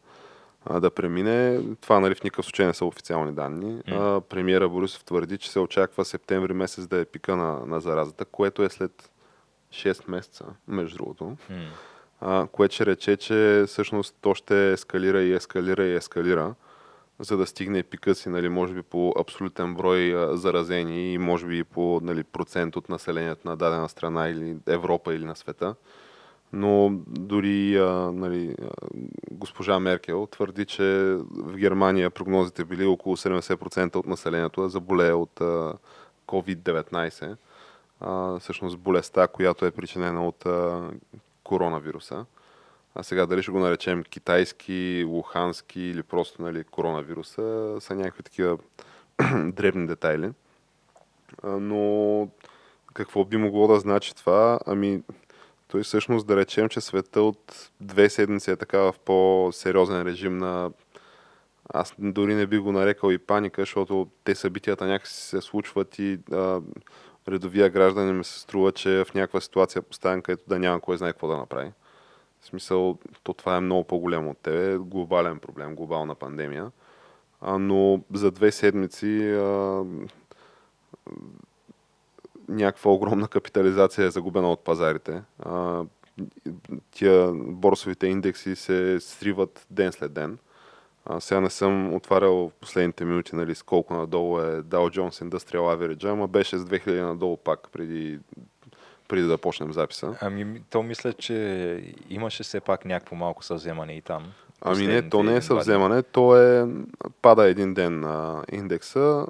[0.80, 1.62] да премине.
[1.82, 3.82] Това нали, в никакъв случай не са официални данни.
[3.88, 8.26] А, премиера Борисов твърди, че се очаква септември месец да е пика на, на заразата,
[8.26, 9.12] което е след
[9.74, 11.38] 6 месеца, между другото.
[12.22, 16.56] А, което ще рече, че всъщност то ще ескалира и ескалира и ескалира,
[17.20, 21.64] за да стигне пика си, нали, може би по абсолютен брой заразени и може би
[21.64, 25.76] по нали, процент от населението на дадена страна или Европа или на света.
[26.54, 28.56] Но дори а, нали,
[29.32, 30.84] госпожа Меркел твърди, че
[31.32, 35.74] в Германия прогнозите били около 70% от населението да заболее от а,
[36.28, 37.36] COVID-19.
[38.00, 40.90] А, всъщност болестта, която е причинена от а,
[41.44, 42.26] коронавируса.
[42.96, 48.58] А сега дали ще го наречем китайски, лухански или просто нали, коронавируса, са някакви такива
[49.44, 50.32] дребни детайли.
[51.44, 52.28] Но
[52.94, 54.60] какво би могло да значи това?
[54.66, 55.04] Ами,
[55.68, 60.72] той всъщност да речем, че света от две седмици е така в по-сериозен режим на
[61.74, 66.20] аз дори не би го нарекал и паника, защото те събитията някакси се случват и
[66.32, 66.62] а,
[67.28, 70.82] редовия гражданин ми се струва, че е в някаква ситуация е поставен, където да няма
[70.82, 71.72] кой знае какво да направи.
[72.44, 76.72] В смисъл, то това е много по-голямо от тебе, глобален проблем, глобална пандемия.
[77.42, 79.84] А, но за две седмици а,
[82.50, 85.22] някаква огромна капитализация е загубена от пазарите.
[85.40, 85.84] А,
[86.92, 90.38] тия борсовите индекси се сриват ден след ден.
[91.06, 95.78] А, сега не съм отварял в последните минути нали, колко надолу е Dow Jones Industrial
[95.78, 98.20] Average, ама беше с 2000 надолу пак преди,
[99.14, 100.16] преди да почнем записа.
[100.22, 104.24] Ами, то мисля, че имаше все пак някакво малко съвземане и там.
[104.62, 106.68] Ами не, то не е съвземане, то е
[107.22, 109.26] пада един ден на индекса.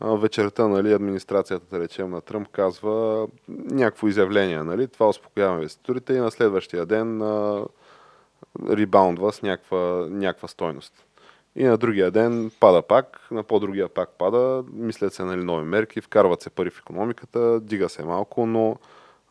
[0.00, 6.18] Вечерта, нали, администрацията, да речем, на Тръмп казва някакво изявление, нали, това успокоява инвеститорите и
[6.18, 7.64] на следващия ден а,
[8.70, 10.92] ребаундва с някаква, някаква стойност.
[11.56, 16.00] И на другия ден пада пак, на по-другия пак пада, мислят се нали, нови мерки,
[16.00, 18.76] вкарват се пари в економиката, дига се малко, но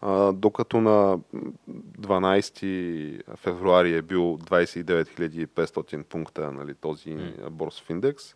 [0.02, 1.20] а, докато на
[1.70, 7.50] 12 февруари е бил 29 500 пункта нали, този М.
[7.50, 8.36] борсов индекс,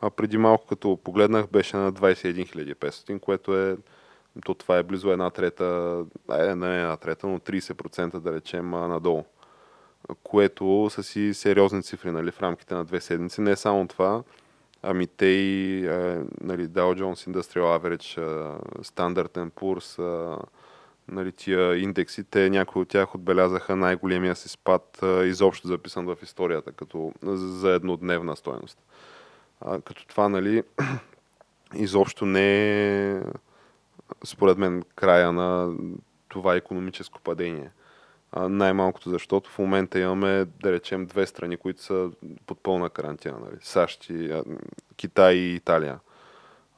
[0.00, 3.76] а преди малко като погледнах беше на 21 500, което е
[4.44, 9.24] то това е близо една трета, е, не една трета, но 30% да речем надолу.
[10.22, 13.40] Което са си сериозни цифри нали, в рамките на две седмици.
[13.40, 14.22] Не само това,
[14.82, 20.38] ами те и е, нали, Dow Jones Industrial Average, е, Standard Poor's, е,
[21.08, 26.16] нали, тия индекси, те някои от тях отбелязаха най-големия си спад е, изобщо записан в
[26.22, 28.78] историята, като за еднодневна стоеност.
[29.60, 30.62] А, като това, нали,
[31.74, 32.70] изобщо не
[33.10, 33.22] е
[34.24, 35.76] според мен края на
[36.28, 37.70] това економическо падение.
[38.32, 42.10] А, най-малкото защото в момента имаме, да речем, две страни, които са
[42.46, 43.38] под пълна карантина.
[43.38, 43.56] Нали?
[43.60, 44.44] САЩ и а,
[44.96, 45.98] Китай и Италия.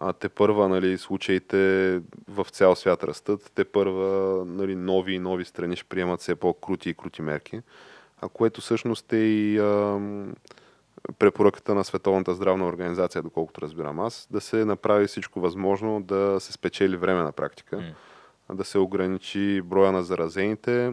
[0.00, 3.52] А те първа, нали, случаите в цял свят растат.
[3.54, 7.60] Те първа, нали, нови и нови страни ще приемат все по-крути и крути мерки.
[8.22, 10.00] А което всъщност е и а,
[11.18, 16.52] препоръката на Световната здравна организация, доколкото разбирам аз, да се направи всичко възможно да се
[16.52, 18.54] спечели време на практика, mm.
[18.54, 20.92] да се ограничи броя на заразените,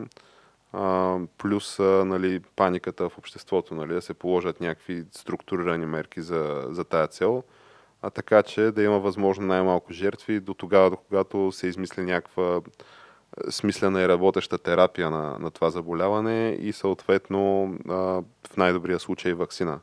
[0.74, 6.68] а, плюс а, нали, паниката в обществото, нали, да се положат някакви структурирани мерки за,
[6.70, 7.44] за тая цел,
[8.06, 12.62] а така че да има възможно най-малко жертви до тогава, до когато се измисли някаква
[13.50, 17.94] смислена и работеща терапия на, на това заболяване и съответно а,
[18.50, 19.80] в най-добрия случай вакцина.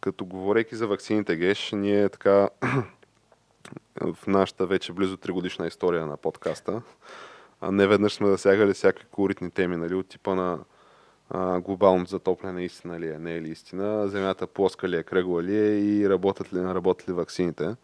[0.00, 2.48] Като говорейки за вакцините ГЕШ, ние така
[4.00, 6.82] в нашата вече близо 3 годишна история на подкаста,
[7.62, 10.58] не веднъж сме засягали всякакви колоритни теми, нали, от типа на
[11.30, 15.42] а, глобалното затопляне истина ли е, не е ли истина, земята плоска ли е, кръгла
[15.42, 17.76] ли е и работят ли, работят ли вакцините.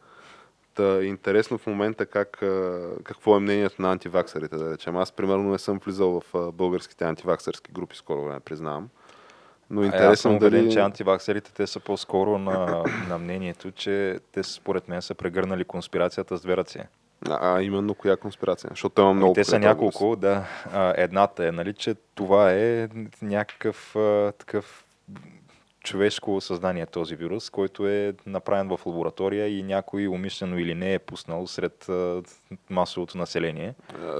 [0.74, 2.30] Та, интересно в момента как,
[3.04, 4.96] какво е мнението на антиваксарите, да речем.
[4.96, 8.88] Аз, примерно, не съм влизал в българските антиваксарски групи, скоро време признавам.
[9.70, 10.72] Но интересно аз съм убеден, дали...
[10.72, 16.38] че антиваксерите те са по-скоро на, на мнението, че те според мен са прегърнали конспирацията
[16.38, 16.88] с две ръце.
[17.30, 18.70] А, а именно коя конспирация?
[18.70, 19.32] Защото има много.
[19.32, 20.44] И те са няколко, да.
[20.96, 22.88] Едната е, нали, че това е
[23.22, 23.96] някакъв
[24.38, 24.84] такъв
[25.84, 30.98] човешко създание този вирус, който е направен в лаборатория и някой умишлено или не е
[30.98, 31.90] пуснал сред
[32.70, 33.74] масовото население.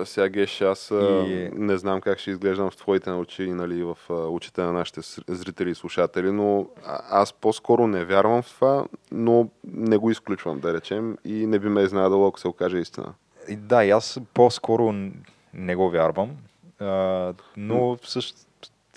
[0.05, 1.51] Сега Геш, аз и...
[1.53, 5.75] не знам как ще изглеждам в твоите очи, нали, в очите на нашите зрители и
[5.75, 6.67] слушатели, но
[7.11, 11.69] аз по-скоро не вярвам в това, но не го изключвам, да речем, и не би
[11.69, 13.15] ме изненадало, ако се окаже истина.
[13.49, 14.95] И, да, и аз по-скоро
[15.55, 16.31] не го вярвам,
[17.57, 18.39] но също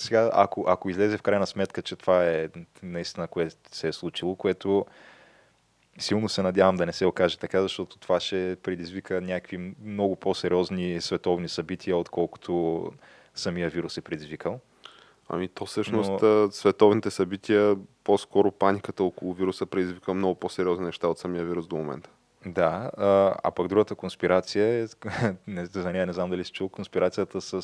[0.02, 2.50] сега, ако, ако излезе в крайна сметка, че това е
[2.84, 4.86] наистина, което се е случило, което
[6.00, 11.02] силно се надявам да не се окаже така, защото това ще предизвика някакви много по-сериозни
[11.02, 12.84] световни събития, отколкото
[13.36, 14.60] самия вирус е предизвикал.
[15.30, 16.52] Ами то всъщност Но...
[16.52, 22.10] световните събития, по-скоро паниката около вируса предизвика много по-сериозни неща от самия вирус до момента.
[22.48, 22.92] Да,
[23.44, 24.88] а, пък другата конспирация е,
[25.48, 27.62] не, за нея не знам дали си чул, конспирацията с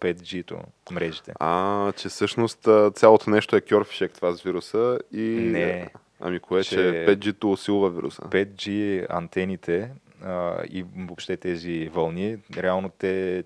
[0.00, 0.58] 5G-то,
[0.92, 1.32] мрежите.
[1.40, 5.22] А, че всъщност цялото нещо е кьорфишек това с вируса и...
[5.52, 5.90] Не.
[6.20, 8.22] Ами кое, че, че 5G-то усилва вируса?
[8.22, 9.90] 5G антените
[10.24, 13.44] а, и въобще тези вълни, реално те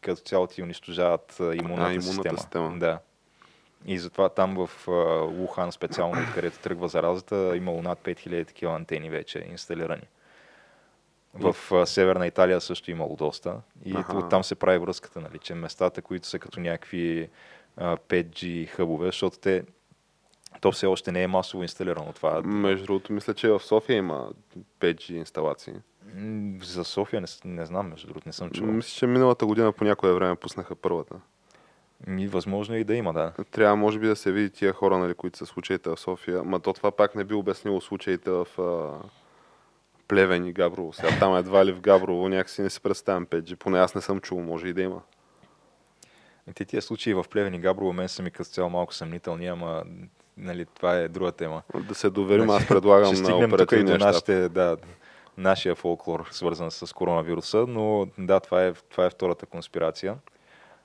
[0.00, 2.38] като цяло ти унищожават имунната, а, имунната система.
[2.38, 2.78] система.
[2.78, 2.98] Да.
[3.86, 4.88] И затова там в
[5.40, 10.02] Лухан специално, откъдето тръгва заразата, имало над 5000 такива антени вече инсталирани.
[11.40, 13.60] В а, Северна Италия също имало доста.
[13.84, 14.18] И ага.
[14.18, 17.28] оттам се прави връзката, нали, че местата, които са като някакви
[17.76, 19.64] а, 5G хъбове, защото те
[20.60, 22.42] то все още не е масово инсталирано това.
[22.42, 24.28] Между другото, мисля, че в София има
[24.80, 25.74] 5G инсталации.
[26.62, 28.72] За София не, не знам, между другото, не съм чувал.
[28.72, 31.14] Мисля, че миналата година по някое време пуснаха първата.
[32.06, 33.32] Ми, възможно е и да има, да.
[33.50, 36.42] Трябва, може би, да се види тия хора, нали, които са случаите в София.
[36.44, 38.46] Ма то това пак не би обяснило случаите в
[40.08, 40.92] Плевен и Габрово.
[40.92, 43.56] Сега там едва ли в Габрово някакси не се представям 5G.
[43.56, 45.02] Поне аз не съм чул, може и да има.
[46.50, 49.46] И те тия случаи в Плевен и Габрово мен са ми като цяло малко съмнителни,
[49.46, 49.84] ама
[50.36, 51.62] нали, това е друга тема.
[51.88, 54.08] Да се доверим, аз предлагам ще на оперативния щаб.
[54.08, 54.76] Нашите, да,
[55.38, 60.16] нашия фолклор, свързан с коронавируса, но да, това е, това е втората конспирация.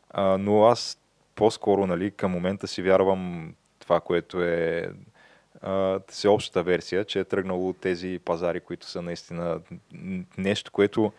[0.10, 0.98] А, но аз
[1.36, 4.90] по-скоро нали, към момента си вярвам това, което е
[6.08, 9.62] всеобщата версия, че е тръгнало от тези пазари, които са наистина
[10.38, 11.12] нещо, което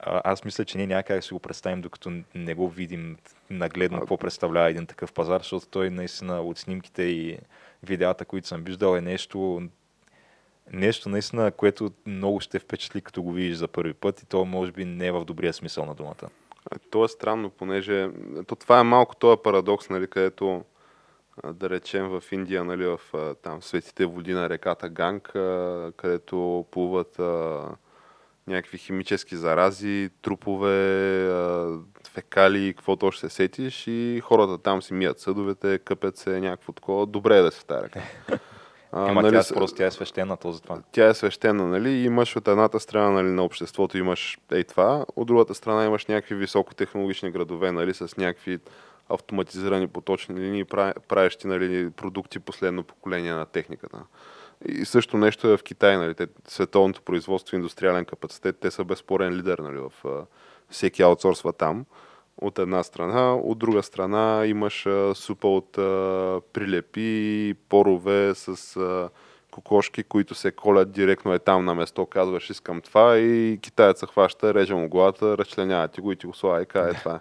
[0.00, 3.16] аз мисля, че ние някак си го представим, докато не го видим
[3.50, 7.38] нагледно какво представлява един такъв пазар, защото той наистина от снимките и
[7.82, 9.62] видеята, които съм виждал, е нещо,
[10.72, 14.72] нещо наистина, което много ще впечатли, като го видиш за първи път и то може
[14.72, 16.28] би не е в добрия смисъл на думата.
[16.90, 18.08] То е странно, понеже
[18.46, 20.64] то това е малко този парадокс, нали, където
[21.44, 23.00] да речем в Индия, нали, в
[23.42, 25.28] там светите води на реката Ганг,
[25.96, 27.64] където плуват а,
[28.46, 31.78] някакви химически зарази, трупове, а,
[32.08, 37.06] фекали, каквото още се сетиш и хората там си мият съдовете, къпят се някакво такова.
[37.06, 38.02] Добре е да се тази река.
[38.92, 40.82] А, Ема нали, тя, просто тя е свещена този това.
[40.92, 41.90] Тя е свещена, нали?
[41.90, 46.34] Имаш от едната страна нали, на обществото имаш ей това, от другата страна имаш някакви
[46.34, 48.58] високотехнологични градове, нали, с някакви
[49.08, 50.64] автоматизирани поточни линии,
[51.08, 53.98] правещи нали, продукти последно поколение на техниката.
[54.68, 59.34] И също нещо е в Китай, нали, те, световното производство, индустриален капацитет, те са безспорен
[59.34, 59.92] лидер нали, в
[60.70, 61.84] всеки аутсорсва там
[62.40, 69.08] от една страна, от друга страна имаш а, супа от а, прилепи, порове с а,
[69.50, 74.06] кокошки, които се колят директно е там на место, казваш искам това и китаец се
[74.06, 77.20] хваща, реже му главата, разчленява ти го и ти го слага и кае това.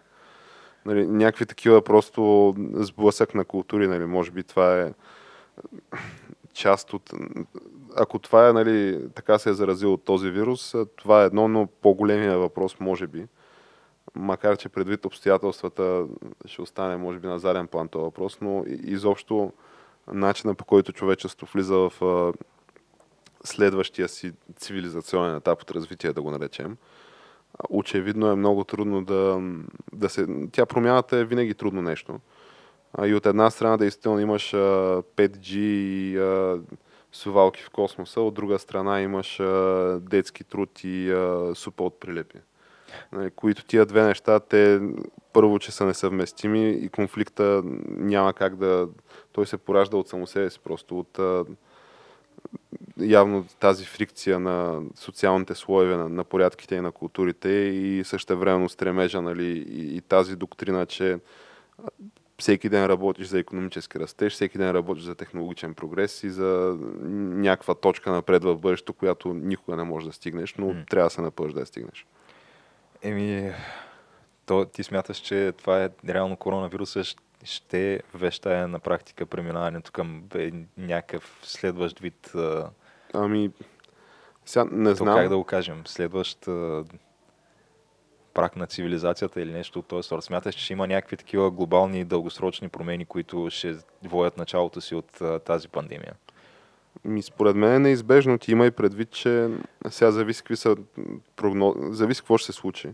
[0.87, 4.93] Нали, някакви такива просто сблъсък на култури, нали, може би това е
[6.53, 7.11] част от...
[7.95, 11.67] Ако това е, нали, така се е заразил от този вирус, това е едно, но
[11.81, 13.27] по-големия въпрос, може би,
[14.15, 16.05] макар че предвид обстоятелствата
[16.45, 19.51] ще остане, може би, на заден план този въпрос, но изобщо
[20.13, 22.33] начина по който човечество влиза в
[23.43, 26.77] следващия си цивилизационен етап от развитие, да го наречем,
[27.69, 29.41] очевидно е много трудно да,
[29.93, 30.27] да се...
[30.51, 32.19] Тя промяната е винаги трудно нещо.
[33.05, 36.19] И от една страна действително имаш 5G и
[37.11, 39.41] сувалки в космоса, от друга страна имаш
[39.99, 41.13] детски труд и
[41.55, 42.37] супа от прилепи.
[43.11, 44.81] Нали, които тия две неща, те
[45.33, 48.87] първо, че са несъвместими и конфликта няма как да...
[49.31, 51.19] Той се поражда от само себе си, просто от
[52.99, 58.69] явно тази фрикция на социалните слоеве, на, на порядките и на културите и също времено
[58.69, 61.19] стремежа нали, и, и тази доктрина, че
[62.39, 66.77] всеки ден работиш за економически растеж, всеки ден работиш за технологичен прогрес и за
[67.13, 70.89] някаква точка напред в бъдещето, която никога не можеш да стигнеш, но mm.
[70.89, 72.05] трябва да се напъш да я стигнеш.
[73.01, 73.51] Еми,
[74.45, 77.21] то, ти смяташ, че това е реално коронавируса ще
[78.13, 80.23] вещае на практика преминаването към
[80.77, 82.31] някакъв следващ вид.
[83.13, 83.51] Ами,
[84.45, 85.15] сега не знам.
[85.15, 85.81] То, как да го кажем?
[85.85, 86.47] Следващ
[88.33, 90.23] прак на цивилизацията или нещо от този сорт.
[90.23, 95.21] Смяташ, че ще има някакви такива глобални дългосрочни промени, които ще воят началото си от
[95.21, 96.13] а, тази пандемия?
[97.03, 98.37] Ми, според мен е неизбежно.
[98.37, 99.49] Ти има и предвид, че
[99.89, 100.75] сега зависи какви са
[101.35, 101.75] прогноз...
[101.89, 102.89] зависи какво ще се случи.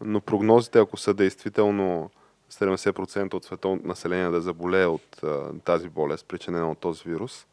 [0.00, 2.10] Но прогнозите, ако са действително
[2.50, 7.46] 70% от световното население да заболее от а, тази болест, причинена от този вирус,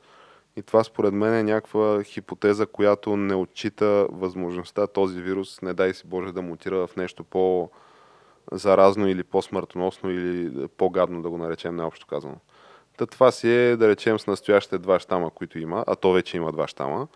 [0.55, 5.93] и това според мен е някаква хипотеза, която не отчита възможността този вирус, не дай
[5.93, 7.69] си Боже, да мутира в нещо по
[8.51, 12.35] заразно или по-смъртоносно или по-гадно, да го наречем необщо казано.
[12.97, 16.37] Та това си е, да речем, с настоящите два щама, които има, а то вече
[16.37, 17.07] има два щама,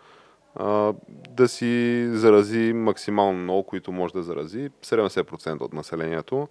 [1.30, 6.48] да си зарази максимално много, които може да зарази 70% от населението.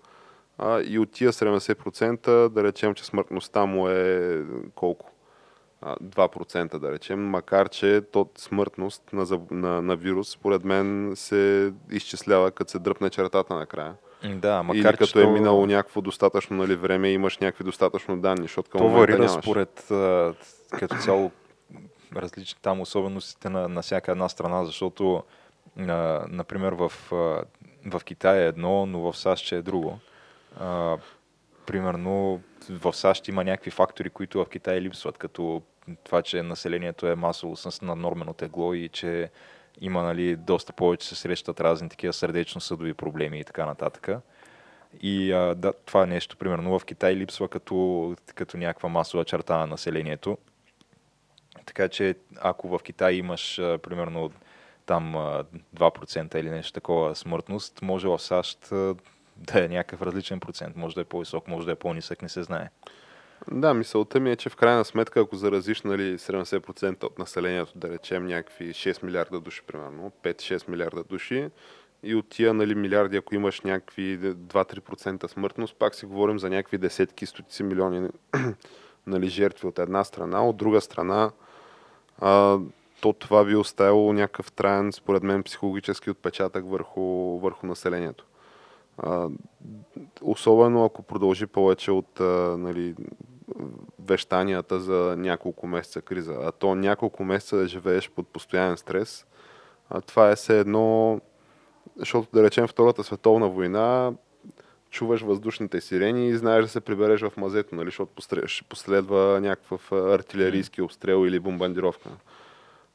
[0.58, 4.43] А, и от тия 70% да речем, че смъртността му е
[4.76, 5.12] колко?
[5.84, 12.51] 2% да речем, макар че то смъртност на, на, на вирус, според мен, се изчислява
[12.51, 13.93] като се дръпне чертата накрая.
[14.36, 18.22] Да, макар Или като че е минало някакво достатъчно нали, време и имаш някакви достатъчно
[18.22, 19.86] данни, защото към То варира според
[20.72, 21.32] като цяло
[22.16, 25.24] различни там особеностите на, на всяка една страна, защото
[25.80, 26.91] а, например в,
[27.86, 29.99] в Китай е едно, но в САЩ е друго.
[30.60, 30.97] А,
[31.66, 35.62] примерно в САЩ има някакви фактори, които в Китай липсват, като
[36.03, 39.30] това, че населението е масово с наднормено тегло и че
[39.82, 44.10] има нали, доста повече се срещат разни такива сърдечно-съдови проблеми и така нататък.
[45.01, 49.68] И а, да, това нещо, примерно в Китай липсва като, като някаква масова черта на
[49.68, 50.38] населението.
[51.66, 54.32] Така че ако в Китай имаш а, примерно
[54.86, 55.14] там
[55.76, 58.74] 2% или нещо такова смъртност, може в САЩ
[59.38, 60.75] да е някакъв различен процент.
[60.75, 62.69] Може да е по-висок, може да е по-нисък, не се знае.
[63.51, 67.89] Да, мисълта ми е, че в крайна сметка, ако заразиш нали, 70% от населението, да
[67.89, 71.49] речем някакви 6 милиарда души, примерно, 5-6 милиарда души,
[72.03, 76.77] и от тия нали, милиарди, ако имаш някакви 2-3% смъртност, пак си говорим за някакви
[76.77, 78.09] десетки, стотици милиони
[79.07, 80.47] нали, жертви от една страна.
[80.47, 81.31] От друга страна,
[82.19, 82.59] а,
[83.01, 87.01] то това би оставило някакъв траен, според мен, психологически отпечатък върху,
[87.39, 88.25] върху населението.
[88.97, 89.29] А,
[90.21, 92.95] особено ако продължи повече от а, нали,
[93.99, 96.37] вещанията за няколко месеца криза.
[96.41, 99.25] А то няколко месеца да живееш под постоянен стрес,
[99.89, 101.21] а това е все едно,
[101.95, 104.13] защото да речем Втората световна война,
[104.89, 108.11] чуваш въздушните сирени и знаеш да се прибереш в мазето, нали, защото
[108.69, 112.09] последва някакъв артилерийски обстрел или бомбардировка.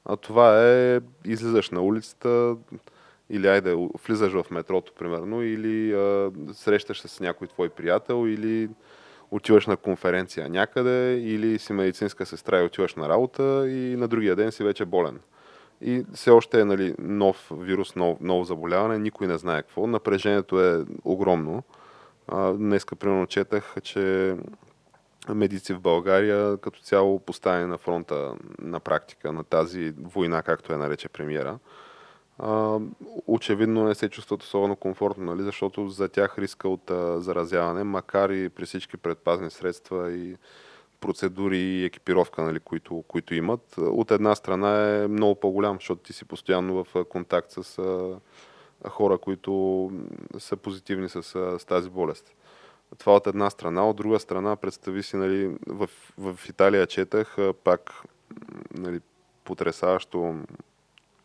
[0.05, 2.57] А това е, излизаш на улицата,
[3.33, 3.77] или айде,
[4.07, 8.69] влизаш в метрото, примерно, или а, срещаш се с някой твой приятел, или
[9.31, 14.37] отиваш на конференция някъде, или си медицинска сестра и отиваш на работа и на другия
[14.37, 15.21] ден си вече болен.
[15.81, 19.87] И все още е нали, нов вирус, нов, ново заболяване, никой не знае какво.
[19.87, 21.63] Напрежението е огромно.
[22.29, 24.37] А, днеска, примерно, четах, че
[25.29, 30.79] медици в България като цяло поставени на фронта на практика на тази война, както я
[30.79, 31.59] нарече премиера
[32.43, 32.79] а,
[33.27, 35.43] очевидно не се чувстват особено комфортно, нали?
[35.43, 40.37] защото за тях риска от а, заразяване, макар и при всички предпазни средства и
[41.01, 46.13] процедури и екипировка, нали, които, които имат, от една страна е много по-голям, защото ти
[46.13, 48.21] си постоянно в контакт с а,
[48.89, 49.91] хора, които
[50.39, 51.23] са позитивни с,
[51.59, 52.35] с тази болест.
[52.99, 53.89] Това от една страна.
[53.89, 58.03] От друга страна, представи си, нали, в, в Италия четах пак
[58.75, 59.01] нали,
[59.45, 60.35] потрясаващо,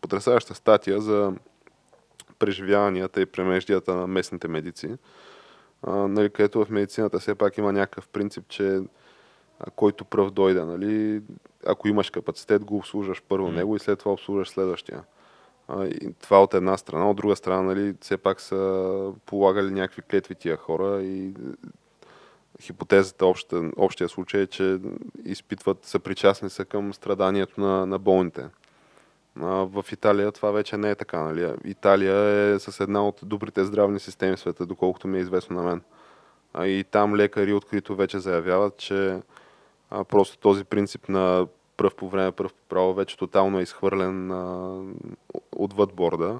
[0.02, 1.34] потрясаваща статия за
[2.40, 4.98] преживяванията и премеждията на местните медици,
[5.84, 8.82] а, нали, където в медицината все пак има някакъв принцип, че
[9.60, 11.22] а, който пръв дойде, нали,
[11.66, 13.56] ако имаш капацитет, го обслужваш първо mm.
[13.56, 15.04] него и след това обслужваш следващия.
[15.68, 17.10] А, и това от една страна.
[17.10, 21.34] От друга страна, нали, все пак са полагали някакви клетви тия хора и
[22.62, 24.80] хипотезата, обща, общия случай е, че
[25.26, 28.46] изпитват, съпричастни са към страданието на, на болните.
[29.42, 31.20] В Италия това вече не е така.
[31.20, 31.54] Нали?
[31.66, 32.16] Италия
[32.54, 35.82] е с една от добрите здравни системи в света, доколкото ми е известно на мен.
[36.66, 39.22] И там лекари открито вече заявяват, че
[40.10, 44.32] просто този принцип на пръв по време, пръв по право вече тотално е изхвърлен
[45.56, 46.40] отвъд борда.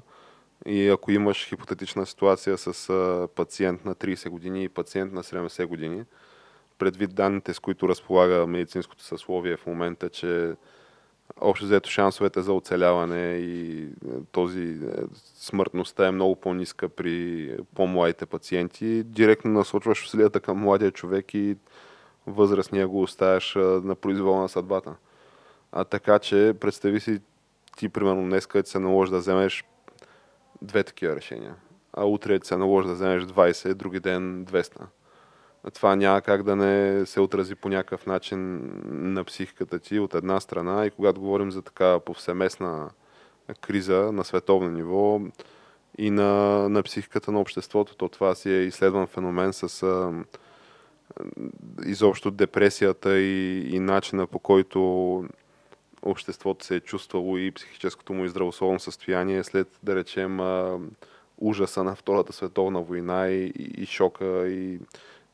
[0.66, 6.04] И ако имаш хипотетична ситуация с пациент на 30 години и пациент на 70 години,
[6.78, 10.54] предвид данните, с които разполага медицинското съсловие в момента, че
[11.40, 13.88] общо взето шансовете за оцеляване и е,
[14.32, 14.76] този е,
[15.34, 19.02] смъртността е много по-ниска при по-младите пациенти.
[19.02, 21.56] Директно насочваш усилията към младия човек и
[22.26, 24.94] възрастния го оставяш на произвол на съдбата.
[25.72, 27.20] А така че, представи си
[27.76, 29.64] ти, примерно, днес, където се наложи да вземеш
[30.62, 31.54] две такива решения.
[31.92, 34.80] А утре се наложи да вземеш 20, други ден 200
[35.74, 40.40] това няма как да не се отрази по някакъв начин на психиката ти от една
[40.40, 40.86] страна.
[40.86, 42.90] И когато говорим за така повсеместна
[43.60, 45.20] криза на световно ниво
[45.98, 50.12] и на, на психиката на обществото, то това си е изследван феномен с а,
[51.86, 55.24] изобщо депресията и, и начина по който
[56.02, 60.78] обществото се е чувствало и психическото му и здравословно състояние след, да речем, а,
[61.38, 64.80] ужаса на Втората световна война и, и, и шока и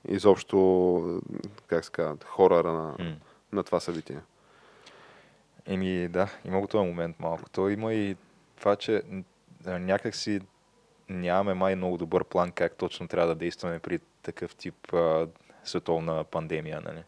[0.08, 1.20] изобщо,
[1.66, 3.14] как се казва, хорора на, mm.
[3.52, 4.20] на това събитие.
[5.66, 7.50] Еми да, има го този момент малко.
[7.50, 8.16] То има и
[8.56, 9.02] това, че
[9.66, 10.40] някак си
[11.08, 15.28] нямаме май много добър план как точно трябва да действаме при такъв тип а,
[15.64, 16.80] световна пандемия.
[16.80, 17.02] Нали?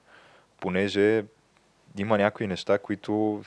[0.61, 1.25] Понеже
[1.99, 3.45] има някои неща, които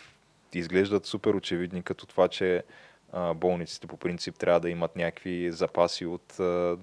[0.53, 2.63] изглеждат супер очевидни, като това, че
[3.11, 6.77] а, болниците по принцип трябва да имат някакви запаси от а,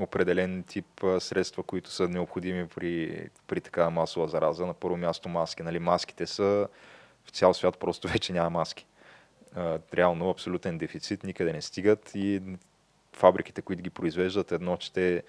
[0.00, 0.86] определен тип
[1.18, 4.66] средства, които са необходими при, при такава масова зараза.
[4.66, 5.62] На първо място маски.
[5.62, 6.68] Нали, маските са
[7.24, 8.86] в цял свят просто вече няма маски.
[9.94, 12.42] Реално абсолютен дефицит, никъде не стигат и
[13.12, 15.22] фабриките, които ги произвеждат, едно, че те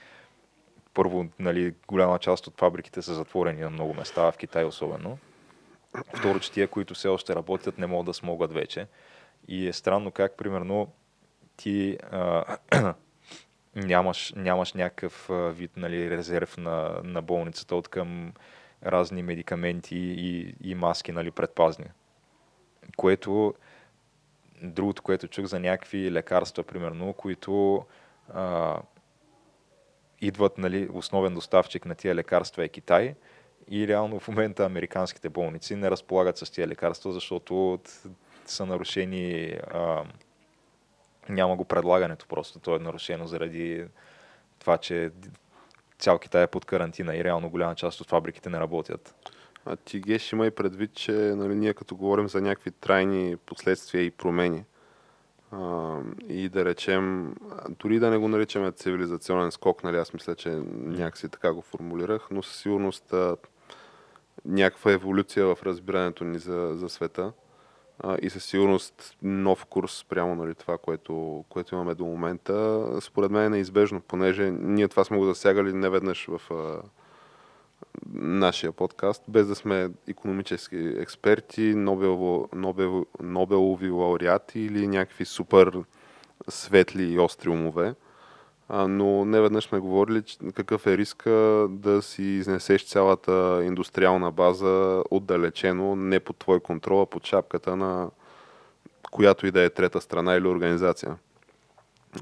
[0.93, 5.17] първо, нали, голяма част от фабриките са затворени на много места, в Китай особено.
[6.13, 8.87] Второ, че тия, които все още работят, не могат да смогат вече.
[9.47, 10.87] И е странно как, примерно,
[11.57, 12.57] ти а,
[13.75, 18.33] нямаш, нямаш някакъв вид нали, резерв на, на болницата от към
[18.85, 21.85] разни медикаменти и, и маски нали, предпазни.
[22.97, 23.53] Което,
[24.61, 27.85] другото, което чух за някакви лекарства, примерно, които
[28.33, 28.77] а,
[30.21, 33.15] идват, нали, основен доставчик на тия лекарства е Китай
[33.69, 37.79] и реално в момента американските болници не разполагат с тия лекарства, защото
[38.45, 40.03] са нарушени а,
[41.29, 42.59] няма го предлагането просто.
[42.59, 43.85] То е нарушено заради
[44.59, 45.11] това, че
[45.99, 49.15] цял Китай е под карантина и реално голяма част от фабриките не работят.
[49.65, 54.03] А ти геш има и предвид, че нали, ние като говорим за някакви трайни последствия
[54.03, 54.63] и промени,
[55.51, 55.97] а,
[56.29, 57.35] и да речем,
[57.69, 62.27] дори да не го наричаме цивилизационен скок, нали, аз мисля, че някакси така го формулирах,
[62.31, 63.37] но със сигурност а,
[64.45, 67.31] някаква еволюция в разбирането ни за, за света
[68.21, 73.43] и със сигурност нов курс прямо нали, това, което, което имаме до момента, според мен
[73.43, 76.81] е неизбежно, понеже ние това сме го засягали неведнъж в а,
[78.13, 85.83] нашия подкаст, без да сме економически експерти, Нобел, Нобел, Нобелови лауреати или някакви супер
[86.49, 87.95] светли и остри умове.
[88.75, 91.31] А, но не веднъж сме говорили че, какъв е риска
[91.69, 98.09] да си изнесеш цялата индустриална база отдалечено, не под твой контрол, а под шапката на
[99.11, 101.15] която и да е трета страна или организация.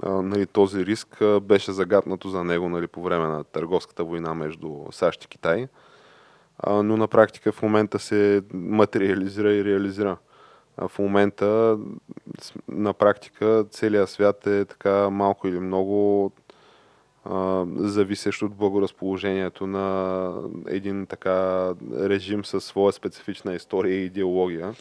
[0.04, 4.78] А, нали, този риск беше загаднато за него нали, по време на търговската война между
[4.92, 5.68] САЩ и Китай,
[6.60, 10.18] а, но на практика в момента се материализира и реализира.
[10.78, 11.78] В момента
[12.68, 16.32] на практика целият свят е така малко или много
[17.76, 20.34] зависещ от благоразположението на
[20.68, 24.74] един така режим със своя специфична история и идеология,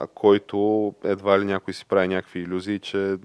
[0.00, 3.16] а който едва ли някой си прави някакви иллюзии, че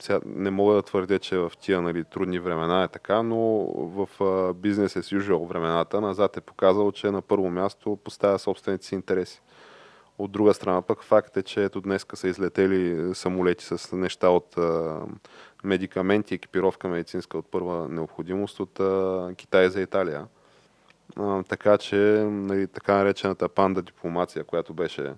[0.00, 3.38] сега не мога да твърдя, че в тия нали, трудни времена е така, но
[3.76, 4.08] в
[4.54, 9.42] бизнес as usual времената назад е показал, че на първо място поставя собствените си интереси.
[10.18, 14.56] От друга страна пък факт е, че ето днес са излетели самолети с неща от
[15.66, 20.26] медикаменти, екипировка медицинска от първа необходимост от а, Китай за Италия.
[21.16, 25.12] А, така че нали, така наречената панда дипломация, която беше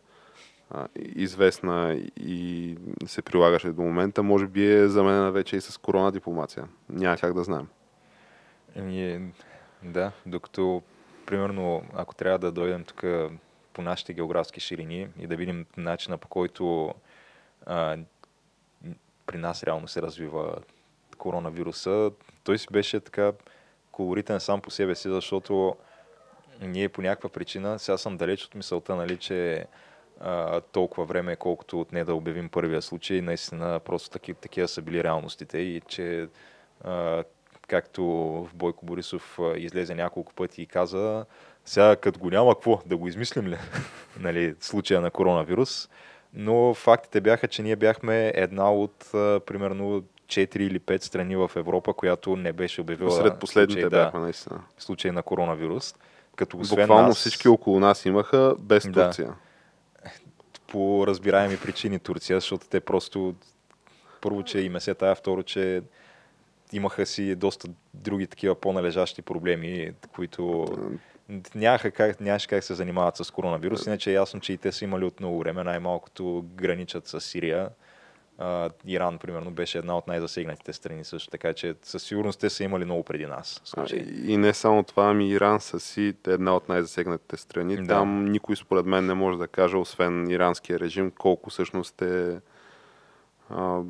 [0.71, 2.77] а, известна и
[3.07, 6.69] се прилагаше до момента, може би е заменена вече и с корона дипломация.
[6.89, 7.69] Няма как да знаем.
[8.75, 9.33] Еми,
[9.83, 10.83] да, докато,
[11.27, 13.05] примерно, ако трябва да дойдем тук
[13.73, 16.95] по нашите географски ширини и да видим начина по който
[17.67, 17.97] а,
[19.29, 20.57] при нас реално се развива
[21.19, 22.11] коронавируса,
[22.45, 23.33] той си беше така
[23.93, 25.77] колоритен сам по себе си, защото
[26.61, 29.67] ние по някаква причина, сега съм далеч от мисълта, нали, че
[30.21, 34.83] а, толкова време, колкото от не да обявим първия случай, наистина просто таки, такива са
[34.83, 36.29] били реалностите и че
[36.85, 37.25] а,
[37.67, 38.03] както
[38.55, 41.27] Бойко Борисов излезе няколко пъти и каза,
[41.65, 42.81] сега като го няма, какво?
[42.87, 43.59] Да го измислим ли?
[44.21, 45.89] нали, случая на коронавирус.
[46.35, 51.51] Но фактите бяха, че ние бяхме една от а, примерно 4 или 5 страни в
[51.57, 54.61] Европа, която не беше обявила Сред последните случай, бяхме, наистина.
[54.79, 55.95] случай на коронавирус.
[56.37, 59.07] Като освен Буквално нас, всички около нас имаха без Да.
[59.07, 59.35] Турция.
[60.67, 63.35] по разбираеми причини Турция, защото те просто
[64.21, 65.83] първо, че им е се тая, второ, че
[66.73, 70.67] имаха си доста други такива по-належащи проблеми, които
[71.55, 74.85] нямаха как, нямаше как се занимават с коронавирус, иначе е ясно, че и те са
[74.85, 77.69] имали от много време, най-малкото граничат с Сирия.
[78.39, 82.65] А, Иран, примерно, беше една от най-засегнатите страни също, така че със сигурност те са
[82.65, 83.63] имали много преди нас.
[83.77, 83.87] А.
[84.25, 87.77] И не само това, ами Иран са си една от най-засегнатите страни.
[87.77, 87.87] Да.
[87.87, 92.41] Там никой според мен не може да каже, освен иранския режим, колко всъщност е
[93.51, 93.81] а,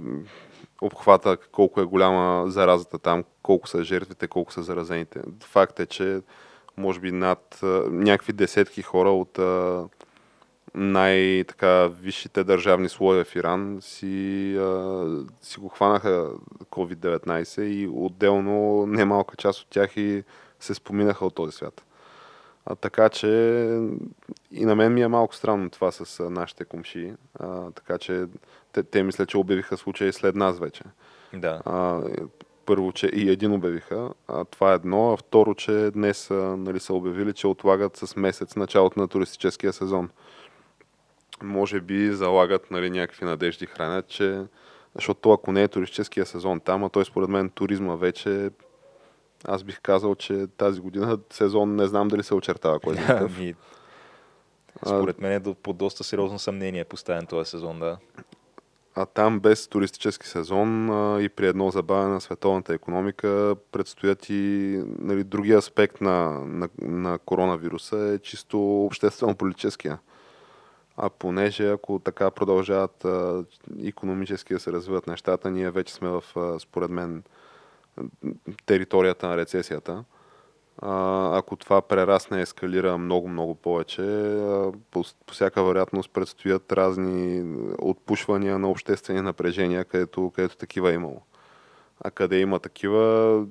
[0.81, 5.20] обхвата, колко е голяма заразата там, колко са жертвите, колко са заразените.
[5.40, 6.20] Факт е, че
[6.78, 7.59] може би над
[7.90, 9.84] някакви десетки хора от а,
[10.74, 15.06] най-така висшите държавни слоеве в Иран си, а,
[15.42, 16.30] си го хванаха
[16.70, 20.24] COVID-19 и отделно немалка част от тях и
[20.60, 21.84] се споминаха от този свят.
[22.66, 23.28] А, така че
[24.52, 27.12] и на мен ми е малко странно това с а, нашите комши.
[27.40, 28.24] А, така че
[28.72, 30.82] те, те мисля, че обявиха случай след нас вече.
[31.34, 31.62] Да.
[31.64, 32.00] А,
[32.68, 36.94] първо, че и един обявиха, а това е едно, а второ, че днес нали, са
[36.94, 40.10] обявили, че отлагат с месец началото на туристическия сезон.
[41.42, 44.42] Може би залагат нали, някакви надежди, хранят, че
[44.94, 48.50] защото ако не е туристическия сезон там, а той според мен туризма вече
[49.44, 53.38] аз бих казал, че тази година сезон не знам дали се очертава кой знае какъв.
[53.38, 53.54] Ами,
[54.86, 57.98] според мен е до- под доста сериозно съмнение поставен този сезон, да.
[59.00, 64.82] А там без туристически сезон а, и при едно забавяне на световната економика предстоят и
[64.98, 69.98] нали, другия аспект на, на, на коронавируса е чисто обществено-политическия.
[70.96, 73.44] А понеже ако така продължават а,
[73.84, 77.22] економически да се развиват нещата, ние вече сме в, а, според мен,
[78.66, 80.04] територията на рецесията.
[80.82, 84.02] Ако това прерасне ескалира много-много повече,
[84.90, 87.44] по, по всяка вероятност предстоят разни
[87.78, 91.22] отпушвания на обществени напрежения, където, където такива е имало.
[92.00, 93.46] А къде има такива,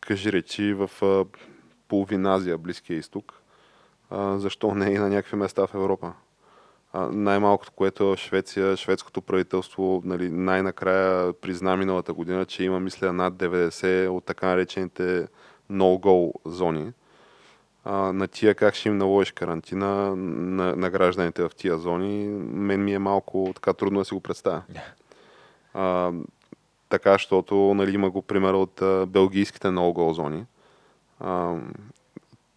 [0.00, 1.24] кажи речи в а,
[1.88, 3.42] половин Азия, Близкия изток,
[4.10, 6.12] а, защо не и на някакви места в Европа.
[6.92, 13.12] А, най-малкото, което е Швеция, шведското правителство нали, най-накрая призна миналата година, че има, мисля,
[13.12, 15.28] над 90 от така наречените
[15.70, 16.92] no-go зони.
[17.84, 22.84] А, на тия как ще им наложиш карантина на, на гражданите в тия зони, мен
[22.84, 24.62] ми е малко така трудно да си го представя.
[25.74, 26.12] А,
[26.88, 30.46] така, защото нали, има го пример от а, белгийските no-go зони.
[31.20, 31.56] А,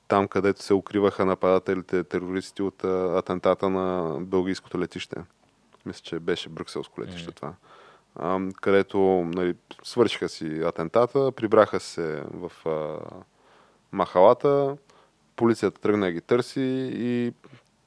[0.08, 5.18] там, където се укриваха нападателите, терористи от а, атентата на белгийското летище.
[5.86, 7.36] Мисля, че беше Брюкселско летище Мгм.
[7.36, 7.54] това.
[8.62, 9.00] Където
[9.36, 12.98] нали, свършиха си атентата, прибраха се в а,
[13.92, 14.78] махалата,
[15.36, 17.34] полицията тръгна да ги търси и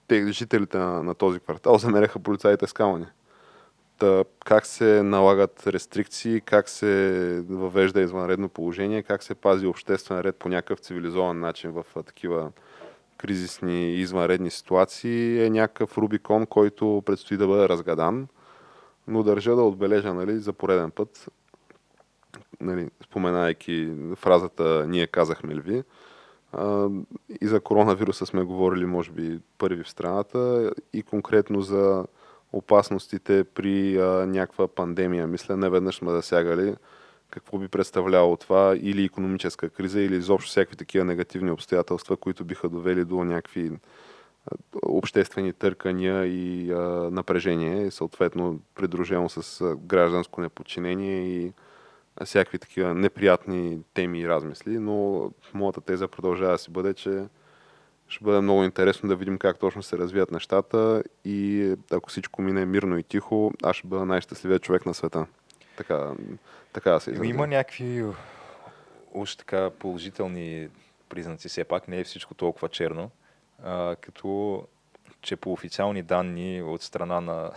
[0.09, 3.07] те, жителите на, на този квартал замеряха полицаите с камъни.
[3.99, 10.37] Та, как се налагат рестрикции, как се въвежда извънредно положение, как се пази обществен ред
[10.37, 12.51] по някакъв цивилизован начин в а, такива
[13.17, 18.29] кризисни и извънредни ситуации е някакъв Рубикон, който предстои да бъде разгадан.
[19.09, 21.29] Но държа да отбележа нали, за пореден път,
[22.61, 25.83] нали, споменайки фразата «Ние казахме ли ви»,
[26.53, 26.89] а,
[27.41, 32.05] и за коронавируса сме говорили, може би, първи в страната и конкретно за
[32.53, 35.27] опасностите при а, някаква пандемия.
[35.27, 36.75] Мисля, не веднъж сме засягали
[37.31, 42.69] какво би представлявало това или економическа криза, или изобщо всякакви такива негативни обстоятелства, които биха
[42.69, 43.73] довели до някакви
[44.83, 46.79] обществени търкания и а,
[47.11, 51.53] напрежение, съответно придружено с гражданско неподчинение и
[52.25, 57.25] всякакви такива неприятни теми и размисли, но моята теза продължава да си бъде, че
[58.09, 62.65] ще бъде много интересно да видим как точно се развият нещата и ако всичко мине
[62.65, 65.27] мирно и тихо, аз ще бъда най-щастливият човек на света.
[65.77, 66.13] Така,
[66.73, 67.27] така да се изразя.
[67.29, 68.05] Има някакви
[69.13, 70.69] уж така положителни
[71.09, 73.11] признаци, все пак не е всичко толкова черно,
[73.65, 74.63] а, като
[75.21, 77.51] че по официални данни от страна на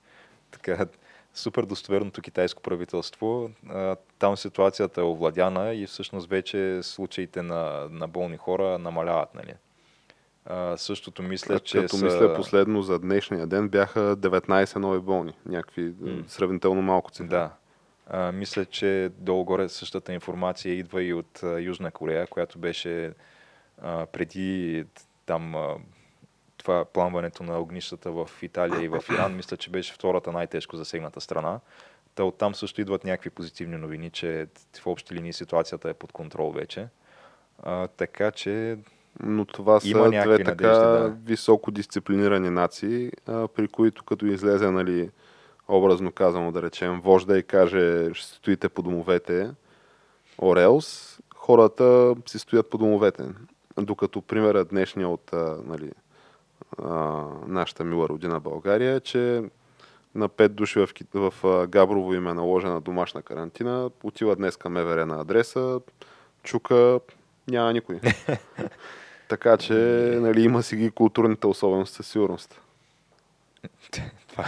[0.50, 0.86] така,
[1.34, 3.50] супер достоверното китайско правителство.
[4.18, 9.34] Там ситуацията е овладяна и всъщност вече случаите на, на болни хора намаляват.
[9.34, 9.54] Нали?
[10.46, 12.04] А, същото мисля, а, че Като са...
[12.04, 15.32] мисля последно за днешния ден бяха 19 нови болни.
[15.46, 16.26] Някакви mm.
[16.26, 17.28] сравнително малко цифри.
[17.28, 17.50] Да.
[18.06, 23.12] А, мисля, че долу-горе същата информация идва и от а, Южна Корея, която беше
[23.82, 24.84] а, преди
[25.26, 25.76] там а,
[26.56, 31.20] това пламването на огнищата в Италия и в Иран, мисля, че беше втората най-тежко засегната
[31.20, 31.60] страна.
[32.14, 34.46] Та оттам също идват някакви позитивни новини, че
[34.80, 36.88] в общи линии ситуацията е под контрол вече.
[37.62, 38.78] А, така че
[39.22, 41.16] но това Има са две така да.
[41.24, 45.10] високо дисциплинирани нации, а, при които като излезе, нали,
[45.68, 49.50] образно казано да речем, вожда и каже, ще стоите по домовете,
[50.42, 53.22] Орелс, хората си стоят по домовете.
[53.80, 55.90] Докато примерът днешния от а, нали,
[56.78, 59.42] а, нашата мила родина България, че
[60.14, 65.06] на пет души в, в Габрово им е наложена домашна карантина, отива днес към МВР
[65.06, 65.80] на адреса,
[66.42, 67.00] чука,
[67.48, 68.00] няма никой.
[69.28, 69.74] така че
[70.20, 72.60] нали, има си ги културните особености със сигурност.
[74.30, 74.44] Това,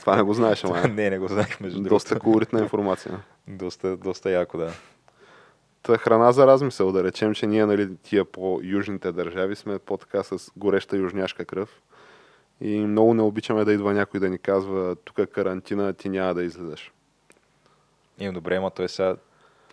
[0.00, 0.88] Това не го знаеш, ама.
[0.88, 1.94] не, не го знаех, между другото.
[1.94, 3.20] Доста колоритна информация.
[3.48, 4.72] доста, доста яко, да.
[5.86, 10.96] Храна за размисъл, да речем, че ние, нали, тия по-южните държави сме по-така с гореща
[10.96, 11.82] южняшка кръв.
[12.60, 16.34] И много не обичаме да идва някой да ни казва, тук е карантина, ти няма
[16.34, 16.92] да излезеш.
[18.18, 19.16] И добре, ама той сега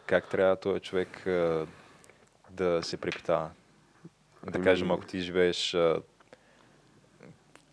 [0.05, 1.23] как трябва този човек
[2.49, 3.49] да се препитава?
[4.43, 5.77] Да ами- кажем, ако ти живееш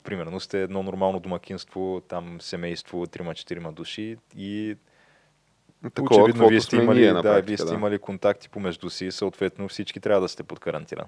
[0.05, 4.77] примерно сте едно нормално домакинство, там семейство, 3-4 души и
[5.95, 7.75] Такова, очевидно вие сте, имали, да, практика, вие сте да.
[7.75, 11.05] имали контакти помежду си, съответно всички трябва да сте под карантина.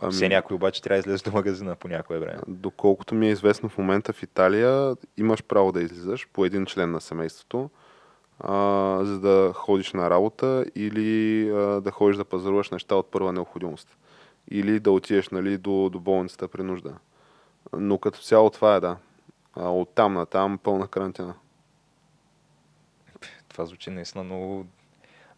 [0.00, 0.12] Ами...
[0.12, 2.40] Все някой обаче трябва да излезе до магазина по някое време.
[2.48, 6.90] Доколкото ми е известно в момента в Италия, имаш право да излизаш по един член
[6.90, 7.70] на семейството,
[8.40, 8.54] а,
[9.04, 13.96] за да ходиш на работа или а, да ходиш да пазаруваш неща от първа необходимост.
[14.50, 16.94] Или да отидеш нали, до, до болницата при нужда.
[17.76, 18.96] Но като цяло това е да.
[19.54, 21.34] А, от там на там пълна карантина
[23.56, 24.66] това звучи наистина много,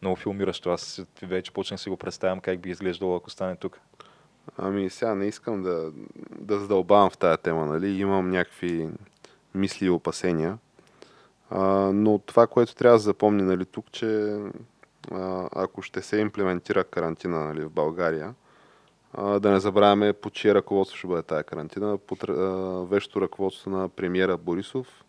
[0.03, 0.71] много филмиращо.
[0.71, 3.81] Аз вече почнах си го представям как би изглеждало, ако стане тук.
[4.57, 5.93] Ами сега не искам да,
[6.39, 7.89] да задълбавам в тая тема, нали?
[7.89, 8.89] Имам някакви
[9.55, 10.59] мисли и опасения.
[11.51, 11.63] А,
[11.93, 14.39] но това, което трябва да запомни нали, тук, че
[15.13, 18.35] а, ако ще се имплементира карантина нали, в България,
[19.15, 21.99] а, да не забравяме по чие ръководство ще бъде тая карантина.
[21.99, 22.19] Под
[22.91, 25.05] вещото ръководство на премиера Борисов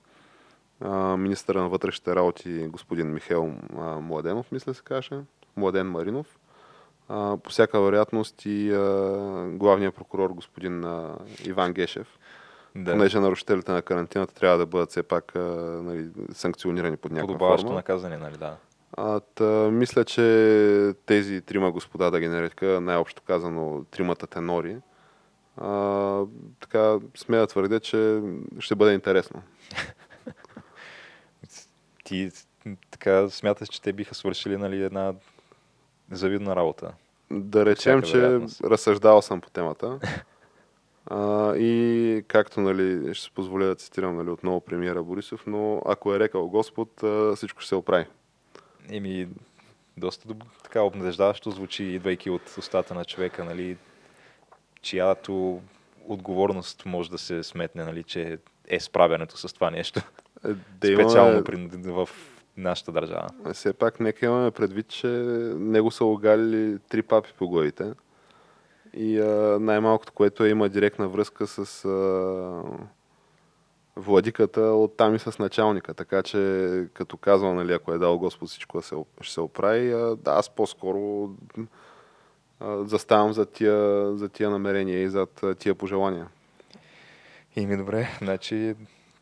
[1.17, 3.53] министъра на вътрешните работи господин Михаил
[4.01, 5.19] Младенов, мисля се каже,
[5.57, 6.39] Младен Маринов.
[7.43, 8.69] По всяка вероятност и
[9.51, 10.85] главният прокурор господин
[11.45, 12.19] Иван Гешев.
[12.75, 12.91] Да.
[12.91, 17.75] Понеже нарушителите на карантината трябва да бъдат все пак нали, санкционирани под някаква Подобаващо форма.
[17.75, 18.55] наказане, нали да.
[18.97, 24.77] А, та, мисля, че тези трима господа, да ги нарека, най-общо казано тримата тенори,
[25.57, 26.23] а,
[26.59, 28.21] така смея да твърдя, че
[28.59, 29.41] ще бъде интересно.
[32.09, 32.31] ти
[32.91, 35.13] така смяташ, че те биха свършили нали, една
[36.11, 36.93] завидна работа.
[37.31, 38.61] Да речем, че вероятност.
[38.61, 39.99] разсъждавал съм по темата.
[41.05, 46.13] А, и както нали, ще се позволя да цитирам нали, отново премиера Борисов, но ако
[46.15, 48.05] е рекал Господ, а, всичко ще се оправи.
[48.89, 49.27] Еми,
[49.97, 50.43] доста доб...
[50.63, 53.77] така обнадеждаващо звучи, идвайки от устата на човека, нали,
[54.81, 55.61] чиято
[56.07, 58.37] отговорност може да се сметне, нали, че
[58.67, 60.01] е справянето с това нещо.
[60.43, 62.09] Да Специално при, в
[62.57, 63.27] нашата държава.
[63.53, 65.07] Все пак нека имаме предвид, че
[65.57, 67.93] него са огалили три папи по главите.
[68.93, 72.63] И а, най-малкото, което е, има директна връзка с а,
[73.95, 75.93] владиката от там и с началника.
[75.93, 80.15] Така че, като казвам, нали, ако е дал Господ всичко се, ще се оправи, а,
[80.15, 81.29] да, аз по-скоро
[82.59, 85.27] а, заставам за тия, за тия намерения и за
[85.59, 86.27] тия пожелания.
[87.55, 88.75] И ми добре, значи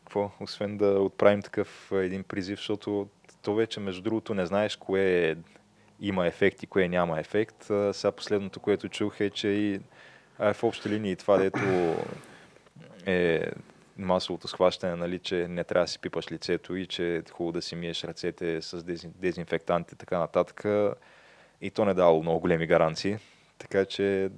[0.08, 3.08] какво, освен да отправим такъв един призив, защото
[3.42, 5.36] то вече, между другото, не знаеш кое
[6.00, 7.64] има ефект и кое няма ефект.
[7.92, 9.80] Сега последното, което чух е, че и
[10.38, 11.58] а, в общи линии това, дето
[13.06, 13.50] е
[13.96, 17.62] масовото схващане, нали, че не трябва да си пипаш лицето и че е хубаво да
[17.62, 20.64] си миеш ръцете с дезинфектанти и така нататък.
[21.60, 23.18] И то не дало много големи гаранции.
[23.58, 24.30] Така че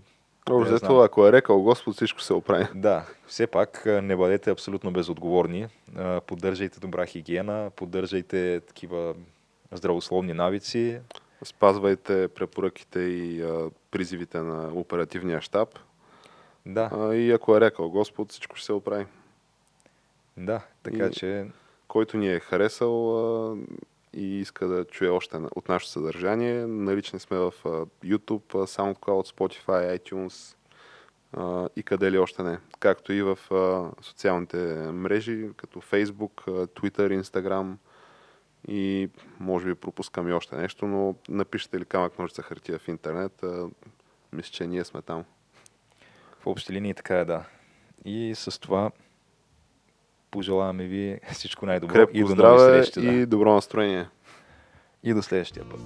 [0.50, 2.66] Общо, ако е рекал Господ, всичко се оправи.
[2.74, 5.66] Да, все пак не бъдете абсолютно безотговорни.
[6.26, 9.14] Поддържайте добра хигиена, поддържайте такива
[9.72, 11.00] здравословни навици.
[11.44, 15.68] Спазвайте препоръките и а, призивите на оперативния щаб.
[16.66, 16.90] Да.
[16.92, 19.06] А, и ако е рекал Господ, всичко ще се оправи.
[20.36, 21.46] Да, така и че...
[21.88, 23.56] Който ни е харесал а,
[24.14, 27.52] и иска да чуе още от нашето съдържание, налични сме в
[28.04, 30.56] YouTube, SoundCloud, Spotify, iTunes
[31.76, 32.58] и къде ли още не.
[32.80, 33.38] Както и в
[34.02, 34.56] социалните
[34.92, 37.74] мрежи, като Facebook, Twitter, Instagram
[38.68, 39.10] и
[39.40, 43.44] може би пропускам и още нещо, но напишете ли камък ножица хартия в интернет,
[44.32, 45.24] мисля, че ние сме там.
[46.40, 47.44] В общи линии така е, да.
[48.04, 48.90] И с това
[50.30, 53.00] пожелаваме ви всичко най-добро Крепко и до нови срещи.
[53.00, 54.08] И добро настроение.
[55.04, 55.80] И до следващия път.